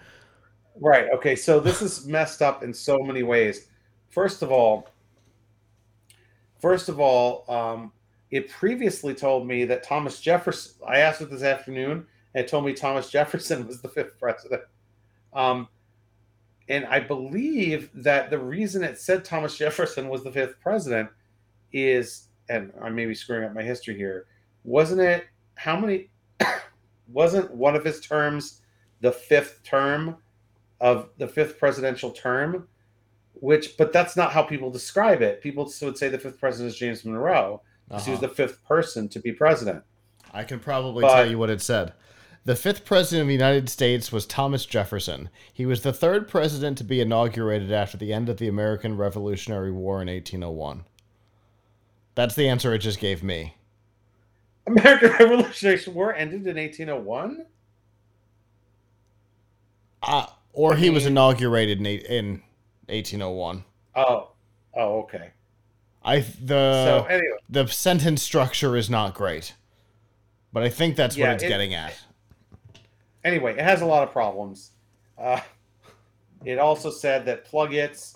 Right. 0.80 1.10
Okay. 1.14 1.36
So 1.36 1.60
this 1.60 1.82
is 1.82 2.06
messed 2.06 2.42
up 2.42 2.64
in 2.64 2.74
so 2.74 3.00
many 3.00 3.24
ways. 3.24 3.68
First 4.10 4.42
of 4.42 4.52
all, 4.52 4.90
first 6.60 6.90
of 6.90 7.00
all, 7.00 7.46
um, 7.50 7.92
it 8.30 8.50
previously 8.50 9.14
told 9.14 9.48
me 9.48 9.66
that 9.66 9.84
Thomas 9.84 10.20
Jefferson. 10.20 10.74
I 10.88 11.00
asked 11.00 11.22
it 11.22 11.30
this 11.30 11.44
afternoon, 11.44 12.06
and 12.34 12.46
it 12.46 12.48
told 12.48 12.66
me 12.66 12.74
Thomas 12.74 13.10
Jefferson 13.10 13.68
was 13.68 13.82
the 13.82 13.90
fifth 13.90 14.18
president. 14.20 14.64
Um, 15.34 15.68
and 16.70 16.86
I 16.86 17.00
believe 17.00 17.90
that 17.94 18.30
the 18.30 18.40
reason 18.40 18.84
it 18.84 18.98
said 18.98 19.26
Thomas 19.26 19.58
Jefferson 19.58 20.08
was 20.08 20.24
the 20.24 20.32
fifth 20.32 20.60
president 20.62 21.10
is, 21.74 22.30
and 22.50 22.72
I 22.82 22.90
may 22.90 23.06
be 23.06 23.16
screwing 23.16 23.44
up 23.44 23.54
my 23.54 23.64
history 23.64 23.98
here, 23.98 24.28
wasn't 24.64 25.02
it? 25.02 25.26
How 25.56 25.78
many? 25.78 26.10
Wasn't 27.14 27.52
one 27.52 27.76
of 27.76 27.84
his 27.84 28.00
terms 28.00 28.62
the 29.02 29.12
fifth 29.12 29.64
term 29.64 30.18
of 30.80 31.10
the 31.18 31.28
fifth 31.28 31.58
presidential 31.60 32.12
term? 32.12 32.68
Which, 33.34 33.78
but 33.78 33.92
that's 33.94 34.16
not 34.16 34.32
how 34.32 34.44
people 34.44 34.70
describe 34.70 35.22
it. 35.22 35.42
People 35.42 35.72
would 35.82 35.98
say 35.98 36.10
the 36.10 36.20
fifth 36.20 36.40
president 36.40 36.74
is 36.74 36.78
James 36.78 37.04
Monroe 37.06 37.62
because 37.88 38.06
he 38.06 38.12
was 38.12 38.20
Uh-huh. 38.20 38.28
the 38.28 38.34
fifth 38.36 38.64
person 38.66 39.10
to 39.10 39.20
be 39.20 39.32
president. 39.32 39.84
I 40.34 40.44
can 40.44 40.60
probably 40.60 41.02
But- 41.02 41.16
tell 41.16 41.30
you 41.30 41.38
what 41.40 41.50
it 41.50 41.62
said. 41.62 41.94
The 42.44 42.56
fifth 42.56 42.86
president 42.86 43.22
of 43.24 43.28
the 43.28 43.34
United 43.34 43.70
States 43.70 44.12
was 44.12 44.26
Thomas 44.26 44.66
Jefferson. 44.66 45.30
He 45.54 45.66
was 45.68 45.84
the 45.84 45.94
third 45.94 46.28
president 46.28 46.76
to 46.80 46.84
be 46.84 47.00
inaugurated 47.00 47.72
after 47.72 47.98
the 47.98 48.12
end 48.14 48.30
of 48.30 48.38
the 48.38 48.48
American 48.48 48.98
Revolutionary 48.98 49.72
War 49.72 50.02
in 50.02 50.10
1801. 50.10 50.86
That's 52.16 52.34
the 52.36 52.50
answer 52.50 52.74
it 52.74 52.80
just 52.80 53.00
gave 53.00 53.22
me. 53.24 53.56
American 54.68 55.12
Revolutionary 55.20 55.82
War 55.88 56.14
ended 56.14 56.46
in 56.48 56.56
1801. 56.58 57.46
Uh, 60.04 60.26
or 60.54 60.74
I 60.74 60.78
he 60.78 60.90
was 60.90 61.06
inaugurated 61.06 61.80
in, 61.80 61.86
in 61.86 62.26
1801. 62.88 63.64
Oh, 63.96 64.30
oh, 64.76 65.00
okay. 65.02 65.32
I 66.04 66.22
the 66.22 66.84
so 67.02 67.06
anyway, 67.06 67.38
the 67.50 67.68
sentence 67.68 68.24
structure 68.24 68.76
is 68.76 68.90
not 68.90 69.14
great, 69.14 69.54
but 70.52 70.64
I 70.64 70.70
think 70.70 70.96
that's 70.96 71.16
Yeah, 71.16 71.28
what 71.28 71.36
it's 71.36 71.44
it- 71.44 71.50
getting 71.50 71.76
at. 71.76 71.94
anyway, 73.24 73.54
it 73.54 73.60
has 73.64 73.82
a 73.82 73.86
lot 73.86 74.02
of 74.04 74.12
problems. 74.12 74.72
Uh, 75.18 75.40
it 76.44 76.58
also 76.58 76.90
said 76.90 77.26
that 77.28 77.46
PLUGHITZ, 77.46 78.16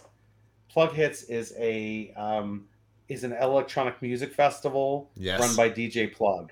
Plug 0.70 0.94
Hits 0.94 1.24
is 1.24 1.54
a 1.60 2.12
um, 2.18 2.66
is 3.10 3.24
an 3.24 3.34
electronic 3.34 4.02
music 4.02 4.34
festival 4.34 5.10
Yes. 5.16 5.40
run 5.40 5.56
by 5.56 5.70
DJ 5.70 6.12
Plug. 6.14 6.52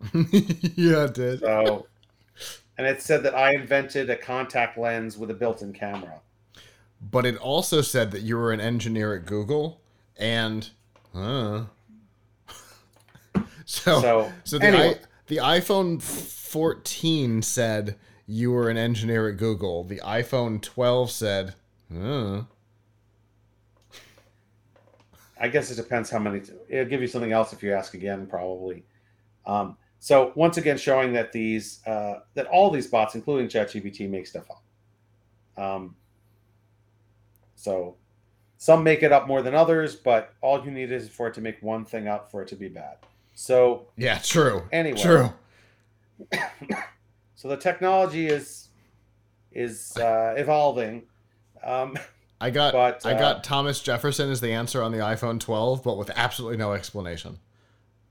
yeah, 0.14 1.04
it 1.04 1.14
did. 1.14 1.40
So, 1.40 1.86
and 2.76 2.86
it 2.86 3.02
said 3.02 3.22
that 3.24 3.34
I 3.34 3.54
invented 3.54 4.08
a 4.10 4.16
contact 4.16 4.78
lens 4.78 5.16
with 5.18 5.30
a 5.30 5.34
built-in 5.34 5.72
camera. 5.72 6.20
But 7.00 7.26
it 7.26 7.36
also 7.36 7.80
said 7.80 8.10
that 8.12 8.22
you 8.22 8.36
were 8.36 8.52
an 8.52 8.60
engineer 8.60 9.14
at 9.14 9.26
Google, 9.26 9.80
and 10.16 10.68
uh, 11.14 11.64
so 13.64 14.00
So, 14.00 14.32
so 14.44 14.58
the 14.58 14.66
anyway. 14.66 14.94
i 14.94 14.98
the 15.26 15.36
iPhone 15.36 16.00
14 16.00 17.42
said 17.42 17.96
you 18.26 18.50
were 18.50 18.68
an 18.70 18.76
engineer 18.78 19.28
at 19.28 19.36
Google. 19.36 19.84
The 19.84 20.00
iPhone 20.04 20.60
12 20.62 21.10
said, 21.10 21.54
uh. 21.94 22.42
I 25.40 25.48
guess 25.48 25.70
it 25.70 25.76
depends 25.76 26.10
how 26.10 26.18
many. 26.18 26.42
It'll 26.68 26.88
give 26.88 27.00
you 27.00 27.06
something 27.06 27.32
else 27.32 27.52
if 27.52 27.62
you 27.62 27.72
ask 27.72 27.94
again, 27.94 28.26
probably. 28.26 28.84
Um, 29.46 29.76
so 30.00 30.32
once 30.34 30.56
again, 30.56 30.78
showing 30.78 31.12
that 31.14 31.32
these 31.32 31.80
uh, 31.86 32.20
that 32.34 32.46
all 32.46 32.70
these 32.70 32.86
bots, 32.86 33.14
including 33.14 33.48
ChatGPT, 33.48 34.08
make 34.08 34.26
stuff 34.26 34.46
up. 34.50 35.62
Um, 35.62 35.96
so 37.56 37.96
some 38.58 38.82
make 38.82 39.02
it 39.02 39.12
up 39.12 39.26
more 39.26 39.42
than 39.42 39.54
others, 39.54 39.94
but 39.94 40.34
all 40.40 40.64
you 40.64 40.70
need 40.70 40.92
is 40.92 41.08
for 41.08 41.28
it 41.28 41.34
to 41.34 41.40
make 41.40 41.60
one 41.62 41.84
thing 41.84 42.08
up 42.08 42.30
for 42.30 42.42
it 42.42 42.48
to 42.48 42.56
be 42.56 42.68
bad. 42.68 42.96
So 43.34 43.86
yeah, 43.96 44.18
true. 44.18 44.68
Anyway. 44.72 45.00
true. 45.00 45.32
so 47.36 47.48
the 47.48 47.56
technology 47.56 48.26
is 48.26 48.68
is 49.52 49.96
uh, 49.96 50.34
evolving. 50.36 51.04
Um, 51.64 51.96
I 52.40 52.50
got 52.50 52.72
But, 52.72 53.04
I 53.04 53.14
uh, 53.14 53.18
got 53.18 53.44
Thomas 53.44 53.80
Jefferson 53.80 54.30
as 54.30 54.40
the 54.40 54.52
answer 54.52 54.82
on 54.82 54.92
the 54.92 54.98
iPhone 54.98 55.40
12, 55.40 55.82
but 55.82 55.96
with 55.96 56.10
absolutely 56.14 56.56
no 56.56 56.72
explanation. 56.72 57.38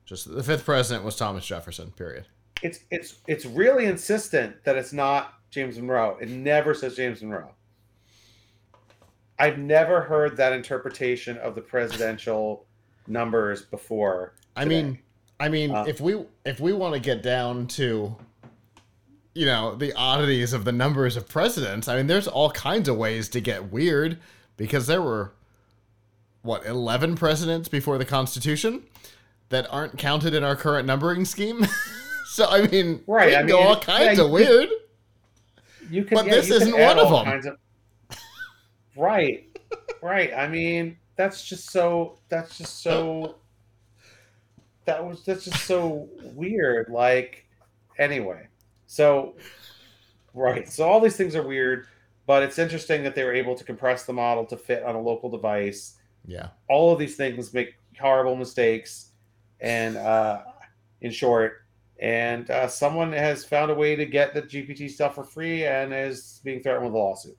Just 0.06 0.34
the 0.34 0.44
fifth 0.44 0.66
president 0.66 1.06
was 1.06 1.16
Thomas 1.16 1.46
Jefferson. 1.46 1.92
Period. 1.92 2.26
it's 2.64 2.80
it's 2.92 3.16
it's 3.28 3.46
really 3.46 3.86
insistent 3.86 4.64
that 4.64 4.76
it's 4.78 4.94
not 4.94 5.34
James 5.52 5.78
Monroe. 5.78 6.18
It 6.22 6.30
never 6.30 6.74
says 6.74 6.96
James 6.96 7.22
Monroe. 7.22 7.52
I've 9.40 9.60
never 9.60 10.02
heard 10.02 10.38
that 10.38 10.54
interpretation 10.54 11.38
of 11.38 11.56
the 11.56 11.62
presidential 11.62 12.66
numbers 13.08 13.64
before. 13.64 14.34
I 14.56 14.66
mean, 14.66 15.00
I 15.40 15.50
mean, 15.50 15.72
Uh, 15.72 15.86
if 15.88 16.02
we 16.02 16.26
if 16.46 16.60
we 16.60 16.74
want 16.74 16.94
to 16.96 17.00
get 17.00 17.22
down 17.22 17.68
to, 17.68 18.16
you 19.38 19.46
know, 19.46 19.76
the 19.76 19.94
oddities 19.94 20.52
of 20.54 20.66
the 20.66 20.72
numbers 20.72 21.16
of 21.16 21.28
presidents, 21.28 21.88
I 21.88 21.96
mean, 21.98 22.08
there's 22.08 22.28
all 22.28 22.50
kinds 22.52 22.90
of 22.90 22.98
ways 22.98 23.30
to 23.30 23.40
get 23.42 23.72
weird 23.72 24.18
because 24.58 24.88
there 24.88 25.02
were 25.02 25.34
what 26.42 26.66
eleven 26.66 27.16
presidents 27.16 27.68
before 27.70 27.98
the 27.98 28.06
Constitution 28.06 28.84
that 29.50 29.68
aren't 29.72 29.98
counted 29.98 30.34
in 30.34 30.44
our 30.44 30.56
current 30.56 30.88
numbering 30.88 31.24
scheme. 31.24 31.66
so 32.28 32.48
I 32.50 32.68
mean, 32.68 33.04
Right, 33.06 33.36
I 33.36 33.44
go 33.44 33.58
mean, 33.58 33.68
all 33.68 33.80
kinds 33.80 34.18
yeah, 34.18 34.26
of 34.26 34.32
weird. 34.32 34.70
you 35.90 36.04
can, 36.04 36.16
but 36.18 36.26
yeah, 36.26 36.34
this 36.34 36.50
isn't 36.50 36.78
one 36.78 36.98
of 37.00 37.10
them. 37.12 37.54
of- 38.10 38.18
right, 38.96 39.46
right. 40.02 40.34
I 40.34 40.48
mean, 40.48 40.98
that's 41.16 41.46
just 41.46 41.70
so. 41.70 42.18
That's 42.30 42.58
just 42.58 42.82
so. 42.82 43.36
That 44.86 45.06
was 45.06 45.24
that's 45.26 45.46
just 45.46 45.66
so 45.66 46.08
weird. 46.34 46.90
Like, 46.90 47.46
anyway, 48.00 48.48
so 48.88 49.36
right. 50.34 50.68
So 50.68 50.90
all 50.90 51.00
these 51.00 51.16
things 51.16 51.36
are 51.36 51.44
weird, 51.44 51.86
but 52.26 52.42
it's 52.42 52.58
interesting 52.58 53.04
that 53.04 53.14
they 53.14 53.24
were 53.24 53.34
able 53.34 53.56
to 53.56 53.64
compress 53.64 54.06
the 54.06 54.14
model 54.14 54.46
to 54.48 54.58
fit 54.58 54.84
on 54.84 54.96
a 54.96 55.02
local 55.02 55.30
device. 55.30 55.98
Yeah, 56.26 56.50
all 56.68 56.92
of 56.92 57.00
these 57.00 57.16
things 57.16 57.54
make 57.54 57.76
horrible 58.00 58.36
mistakes 58.36 59.12
and 59.60 59.98
uh, 59.98 60.42
in 61.02 61.12
short 61.12 61.64
and 62.00 62.50
uh, 62.52 62.68
someone 62.68 63.12
has 63.12 63.44
found 63.44 63.72
a 63.72 63.74
way 63.74 63.96
to 63.96 64.06
get 64.06 64.34
the 64.34 64.42
gpt 64.42 64.90
stuff 64.90 65.16
for 65.16 65.24
free 65.24 65.66
and 65.66 65.94
is 65.94 66.42
being 66.44 66.62
threatened 66.62 66.86
with 66.86 66.94
a 66.94 66.98
lawsuit 66.98 67.38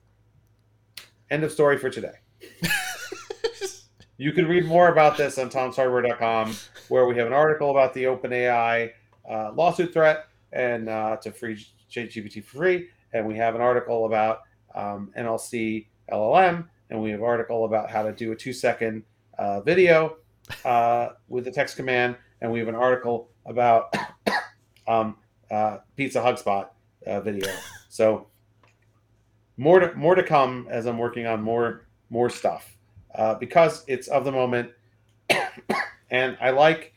end 1.31 1.43
of 1.43 1.51
story 1.51 1.77
for 1.77 1.89
today 1.89 2.13
you 4.17 4.31
can 4.31 4.47
read 4.47 4.65
more 4.65 4.89
about 4.89 5.17
this 5.17 5.37
on 5.37 5.49
tomshardware.com 5.49 6.53
where 6.89 7.05
we 7.05 7.15
have 7.15 7.27
an 7.27 7.33
article 7.33 7.71
about 7.71 7.93
the 7.93 8.03
openai 8.03 8.91
uh, 9.29 9.51
lawsuit 9.53 9.93
threat 9.93 10.27
and 10.53 10.89
uh, 10.89 11.17
to 11.17 11.31
free 11.31 11.65
gpt 11.91 12.43
for 12.43 12.57
free. 12.57 12.87
And 13.13 13.27
we 13.27 13.35
have 13.37 13.55
an 13.55 13.61
article 13.61 14.05
about 14.05 14.41
um, 14.75 15.11
MLC 15.17 15.87
LLM 16.11 16.65
and 16.89 17.01
we 17.01 17.11
have 17.11 17.19
an 17.19 17.25
article 17.25 17.65
about 17.65 17.89
how 17.89 18.03
to 18.03 18.11
do 18.11 18.31
a 18.31 18.35
two 18.35 18.53
second 18.53 19.03
uh, 19.37 19.61
video 19.61 20.17
uh, 20.65 21.09
with 21.27 21.45
the 21.45 21.51
text 21.51 21.75
command, 21.75 22.15
and 22.41 22.51
we 22.51 22.59
have 22.59 22.67
an 22.67 22.75
article 22.75 23.29
about 23.45 23.93
um, 24.87 25.15
uh, 25.51 25.77
Pizza 25.95 26.19
Hugspot 26.19 26.69
uh, 27.05 27.21
video. 27.21 27.47
So 27.89 28.27
more 29.57 29.79
to 29.79 29.93
more 29.95 30.15
to 30.15 30.23
come 30.23 30.67
as 30.69 30.85
I'm 30.85 30.97
working 30.97 31.25
on 31.25 31.41
more 31.41 31.87
more 32.09 32.29
stuff. 32.29 32.75
Uh, 33.15 33.33
because 33.35 33.83
it's 33.87 34.07
of 34.07 34.23
the 34.23 34.31
moment, 34.31 34.71
and 36.11 36.37
I 36.41 36.51
like 36.51 36.93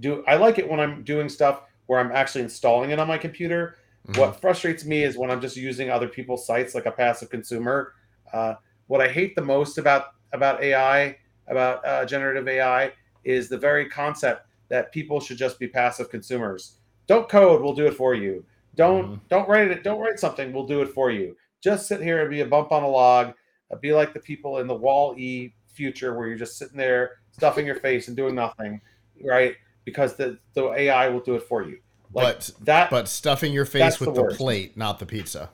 do 0.00 0.24
I 0.26 0.36
like 0.36 0.58
it 0.58 0.68
when 0.68 0.80
I'm 0.80 1.02
doing 1.02 1.28
stuff 1.28 1.62
where 1.86 2.00
I'm 2.00 2.12
actually 2.12 2.42
installing 2.42 2.90
it 2.90 2.98
on 2.98 3.08
my 3.08 3.18
computer. 3.18 3.76
Mhm. 4.08 4.18
What 4.18 4.40
frustrates 4.40 4.84
me 4.84 5.02
is 5.02 5.16
when 5.16 5.30
I'm 5.30 5.40
just 5.40 5.56
using 5.56 5.90
other 5.90 6.08
people's 6.08 6.46
sites 6.46 6.74
like 6.74 6.86
a 6.86 6.92
passive 6.92 7.30
consumer. 7.30 7.94
Uh, 8.32 8.54
what 8.86 9.00
I 9.00 9.08
hate 9.08 9.34
the 9.34 9.42
most 9.42 9.78
about 9.78 10.06
about 10.32 10.62
AI, 10.62 11.16
about 11.48 11.84
uh, 11.86 12.04
generative 12.04 12.46
AI, 12.48 12.92
is 13.24 13.48
the 13.48 13.56
very 13.58 13.88
concept 13.88 14.46
that 14.68 14.92
people 14.92 15.20
should 15.20 15.38
just 15.38 15.58
be 15.58 15.68
passive 15.68 16.10
consumers. 16.10 16.78
Don't 17.06 17.28
code, 17.28 17.62
we'll 17.62 17.74
do 17.74 17.86
it 17.86 17.94
for 17.94 18.14
you. 18.14 18.44
Don't 18.74 19.16
Mhm. 19.16 19.20
don't 19.28 19.48
write 19.48 19.70
it. 19.70 19.82
Don't 19.84 20.00
write 20.00 20.18
something, 20.18 20.52
we'll 20.52 20.66
do 20.66 20.82
it 20.82 20.88
for 20.88 21.10
you. 21.10 21.36
Just 21.60 21.86
sit 21.86 22.00
here 22.02 22.20
and 22.20 22.30
be 22.30 22.40
a 22.40 22.46
bump 22.46 22.72
on 22.72 22.82
a 22.82 22.88
log. 22.88 23.34
Uh, 23.70 23.76
be 23.76 23.92
like 23.92 24.12
the 24.12 24.20
people 24.20 24.58
in 24.58 24.66
the 24.66 24.74
Wall 24.74 25.14
E 25.16 25.54
future 25.72 26.14
where 26.16 26.26
you're 26.28 26.38
just 26.38 26.58
sitting 26.58 26.76
there 26.76 27.18
stuffing 27.32 27.66
your 27.66 27.74
face 27.76 28.08
and 28.08 28.16
doing 28.16 28.34
nothing, 28.34 28.80
right? 29.22 29.56
Because 29.86 30.16
the 30.16 30.38
the 30.52 30.70
AI 30.72 31.08
will 31.08 31.20
do 31.20 31.34
it 31.34 31.44
for 31.44 31.62
you. 31.62 31.78
Like 32.12 32.36
but 32.36 32.50
that. 32.62 32.90
but 32.90 33.08
stuffing 33.08 33.52
your 33.52 33.64
face 33.64 33.98
with 33.98 34.14
the 34.14 34.26
the, 34.26 34.34
plate, 34.34 34.76
not 34.76 34.98
the 34.98 35.06
pizza. 35.06 35.48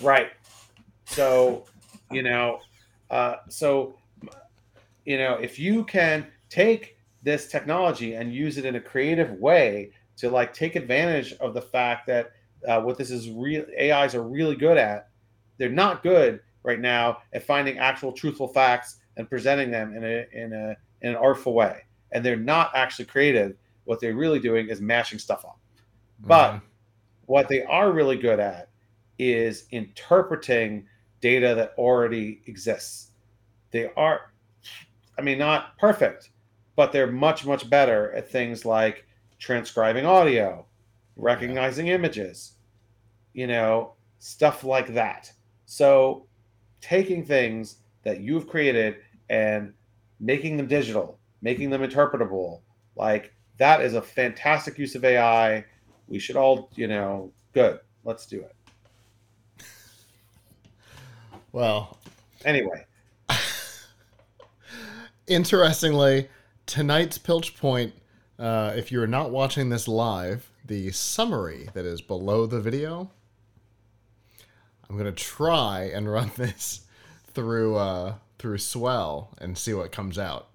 Right. 0.00 0.30
So, 1.06 1.66
you 2.10 2.22
know, 2.22 2.60
uh, 3.10 3.36
so, 3.48 3.94
you 5.04 5.18
know, 5.18 5.34
if 5.34 5.58
you 5.58 5.84
can 5.84 6.26
take 6.48 6.96
this 7.22 7.48
technology 7.48 8.14
and 8.14 8.34
use 8.34 8.58
it 8.58 8.64
in 8.64 8.76
a 8.76 8.80
creative 8.80 9.30
way 9.32 9.92
to 10.16 10.30
like 10.30 10.52
take 10.52 10.76
advantage 10.76 11.34
of 11.34 11.54
the 11.54 11.62
fact 11.62 12.06
that 12.06 12.32
uh, 12.66 12.80
what 12.80 12.98
this 12.98 13.10
is 13.10 13.30
real 13.30 13.64
AIs 13.80 14.14
are 14.14 14.22
really 14.22 14.56
good 14.56 14.76
at, 14.76 15.08
they're 15.58 15.68
not 15.68 16.02
good 16.02 16.40
right 16.62 16.80
now 16.80 17.18
at 17.32 17.42
finding 17.42 17.78
actual 17.78 18.12
truthful 18.12 18.48
facts 18.48 18.98
and 19.16 19.28
presenting 19.28 19.70
them 19.70 19.94
in 19.94 20.04
a 20.04 20.26
in 20.32 20.52
a 20.52 20.76
in 21.02 21.10
an 21.10 21.16
artful 21.16 21.54
way, 21.54 21.82
and 22.12 22.24
they're 22.24 22.36
not 22.36 22.70
actually 22.74 23.06
creative. 23.06 23.56
What 23.84 24.00
they're 24.00 24.14
really 24.14 24.38
doing 24.38 24.68
is 24.68 24.80
mashing 24.80 25.18
stuff 25.18 25.44
up. 25.44 25.58
But 26.20 26.52
Mhm. 26.54 26.62
what 27.26 27.48
they 27.48 27.62
are 27.64 27.92
really 27.92 28.16
good 28.16 28.38
at 28.38 28.68
is 29.18 29.66
interpreting 29.70 30.86
data 31.20 31.54
that 31.54 31.74
already 31.78 32.42
exists. 32.46 33.12
They 33.70 33.90
are, 33.96 34.32
I 35.18 35.22
mean, 35.22 35.38
not 35.38 35.78
perfect, 35.78 36.30
but 36.76 36.92
they're 36.92 37.10
much, 37.10 37.44
much 37.44 37.68
better 37.68 38.12
at 38.12 38.28
things 38.28 38.64
like 38.64 39.06
transcribing 39.38 40.06
audio, 40.06 40.66
recognizing 41.16 41.88
images, 41.88 42.54
you 43.32 43.46
know, 43.46 43.94
stuff 44.18 44.64
like 44.64 44.94
that. 44.94 45.32
So 45.66 46.26
taking 46.80 47.24
things 47.24 47.78
that 48.02 48.20
you've 48.20 48.48
created 48.48 48.96
and 49.28 49.72
making 50.20 50.56
them 50.56 50.66
digital, 50.66 51.18
making 51.42 51.70
them 51.70 51.82
interpretable, 51.82 52.60
like 52.96 53.34
that 53.58 53.82
is 53.82 53.94
a 53.94 54.02
fantastic 54.02 54.78
use 54.78 54.94
of 54.94 55.04
AI. 55.04 55.64
We 56.08 56.18
should 56.18 56.36
all, 56.36 56.70
you 56.74 56.88
know, 56.88 57.32
good. 57.52 57.80
Let's 58.04 58.26
do 58.26 58.40
it. 58.40 59.64
well, 61.52 61.98
Anyway, 62.44 62.84
Interestingly, 65.26 66.28
tonight's 66.66 67.18
Pilch 67.18 67.56
Point, 67.56 67.94
uh, 68.38 68.72
if 68.74 68.90
you're 68.90 69.06
not 69.06 69.30
watching 69.30 69.68
this 69.68 69.86
live, 69.86 70.50
the 70.66 70.90
summary 70.90 71.68
that 71.74 71.84
is 71.84 72.00
below 72.00 72.46
the 72.46 72.60
video, 72.60 73.10
I'm 74.88 74.96
gonna 74.96 75.12
try 75.12 75.90
and 75.94 76.10
run 76.10 76.32
this 76.36 76.82
through 77.32 77.76
uh, 77.76 78.14
through 78.38 78.58
Swell 78.58 79.30
and 79.38 79.56
see 79.56 79.72
what 79.72 79.92
comes 79.92 80.18
out. 80.18 80.48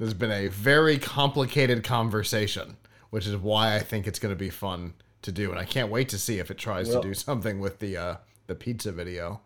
This 0.00 0.06
has 0.06 0.14
been 0.14 0.32
a 0.32 0.48
very 0.48 0.96
complicated 0.96 1.84
conversation, 1.84 2.78
which 3.10 3.26
is 3.26 3.36
why 3.36 3.76
I 3.76 3.80
think 3.80 4.06
it's 4.06 4.18
gonna 4.18 4.34
be 4.34 4.48
fun 4.48 4.94
to 5.20 5.30
do, 5.30 5.50
and 5.50 5.60
I 5.60 5.66
can't 5.66 5.90
wait 5.90 6.08
to 6.08 6.18
see 6.18 6.38
if 6.38 6.50
it 6.50 6.56
tries 6.56 6.88
Well- 6.88 7.02
to 7.02 7.08
do 7.08 7.12
something 7.12 7.60
with 7.60 7.80
the 7.80 7.98
uh, 7.98 8.14
the 8.46 8.54
pizza 8.54 8.92
video. 8.92 9.42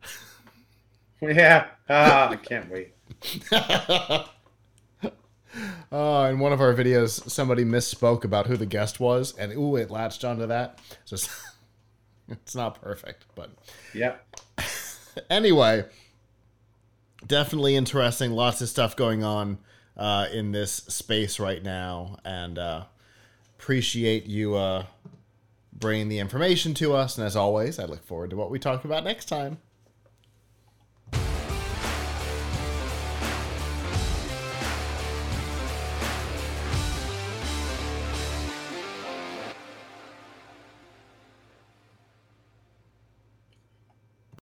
yeah, 1.20 1.66
ah, 1.90 2.30
I 2.30 2.36
can't 2.36 2.70
wait. 2.70 2.94
Oh, 5.92 6.24
in 6.30 6.38
one 6.38 6.54
of 6.54 6.62
our 6.62 6.72
videos, 6.72 7.28
somebody 7.30 7.66
misspoke 7.66 8.24
about 8.24 8.46
who 8.46 8.56
the 8.56 8.64
guest 8.64 9.00
was, 9.00 9.36
and 9.36 9.52
ooh, 9.52 9.76
it 9.76 9.90
latched 9.90 10.24
onto 10.24 10.46
that. 10.46 10.78
So 11.04 11.12
it's, 11.12 11.44
it's 12.30 12.54
not 12.54 12.80
perfect, 12.80 13.26
but 13.34 13.50
Yeah, 13.92 14.14
anyway, 15.28 15.84
definitely 17.26 17.76
interesting. 17.76 18.30
Lots 18.30 18.62
of 18.62 18.70
stuff 18.70 18.96
going 18.96 19.22
on 19.22 19.58
uh, 20.00 20.26
in 20.32 20.50
this 20.50 20.72
space 20.72 21.38
right 21.38 21.62
now, 21.62 22.16
and 22.24 22.58
uh, 22.58 22.84
appreciate 23.58 24.24
you 24.24 24.56
uh, 24.56 24.86
bringing 25.72 26.08
the 26.08 26.18
information 26.18 26.72
to 26.74 26.94
us. 26.94 27.18
And 27.18 27.26
as 27.26 27.36
always, 27.36 27.78
I 27.78 27.84
look 27.84 28.04
forward 28.04 28.30
to 28.30 28.36
what 28.36 28.50
we 28.50 28.58
talk 28.58 28.84
about 28.84 29.04
next 29.04 29.26
time. 29.26 29.58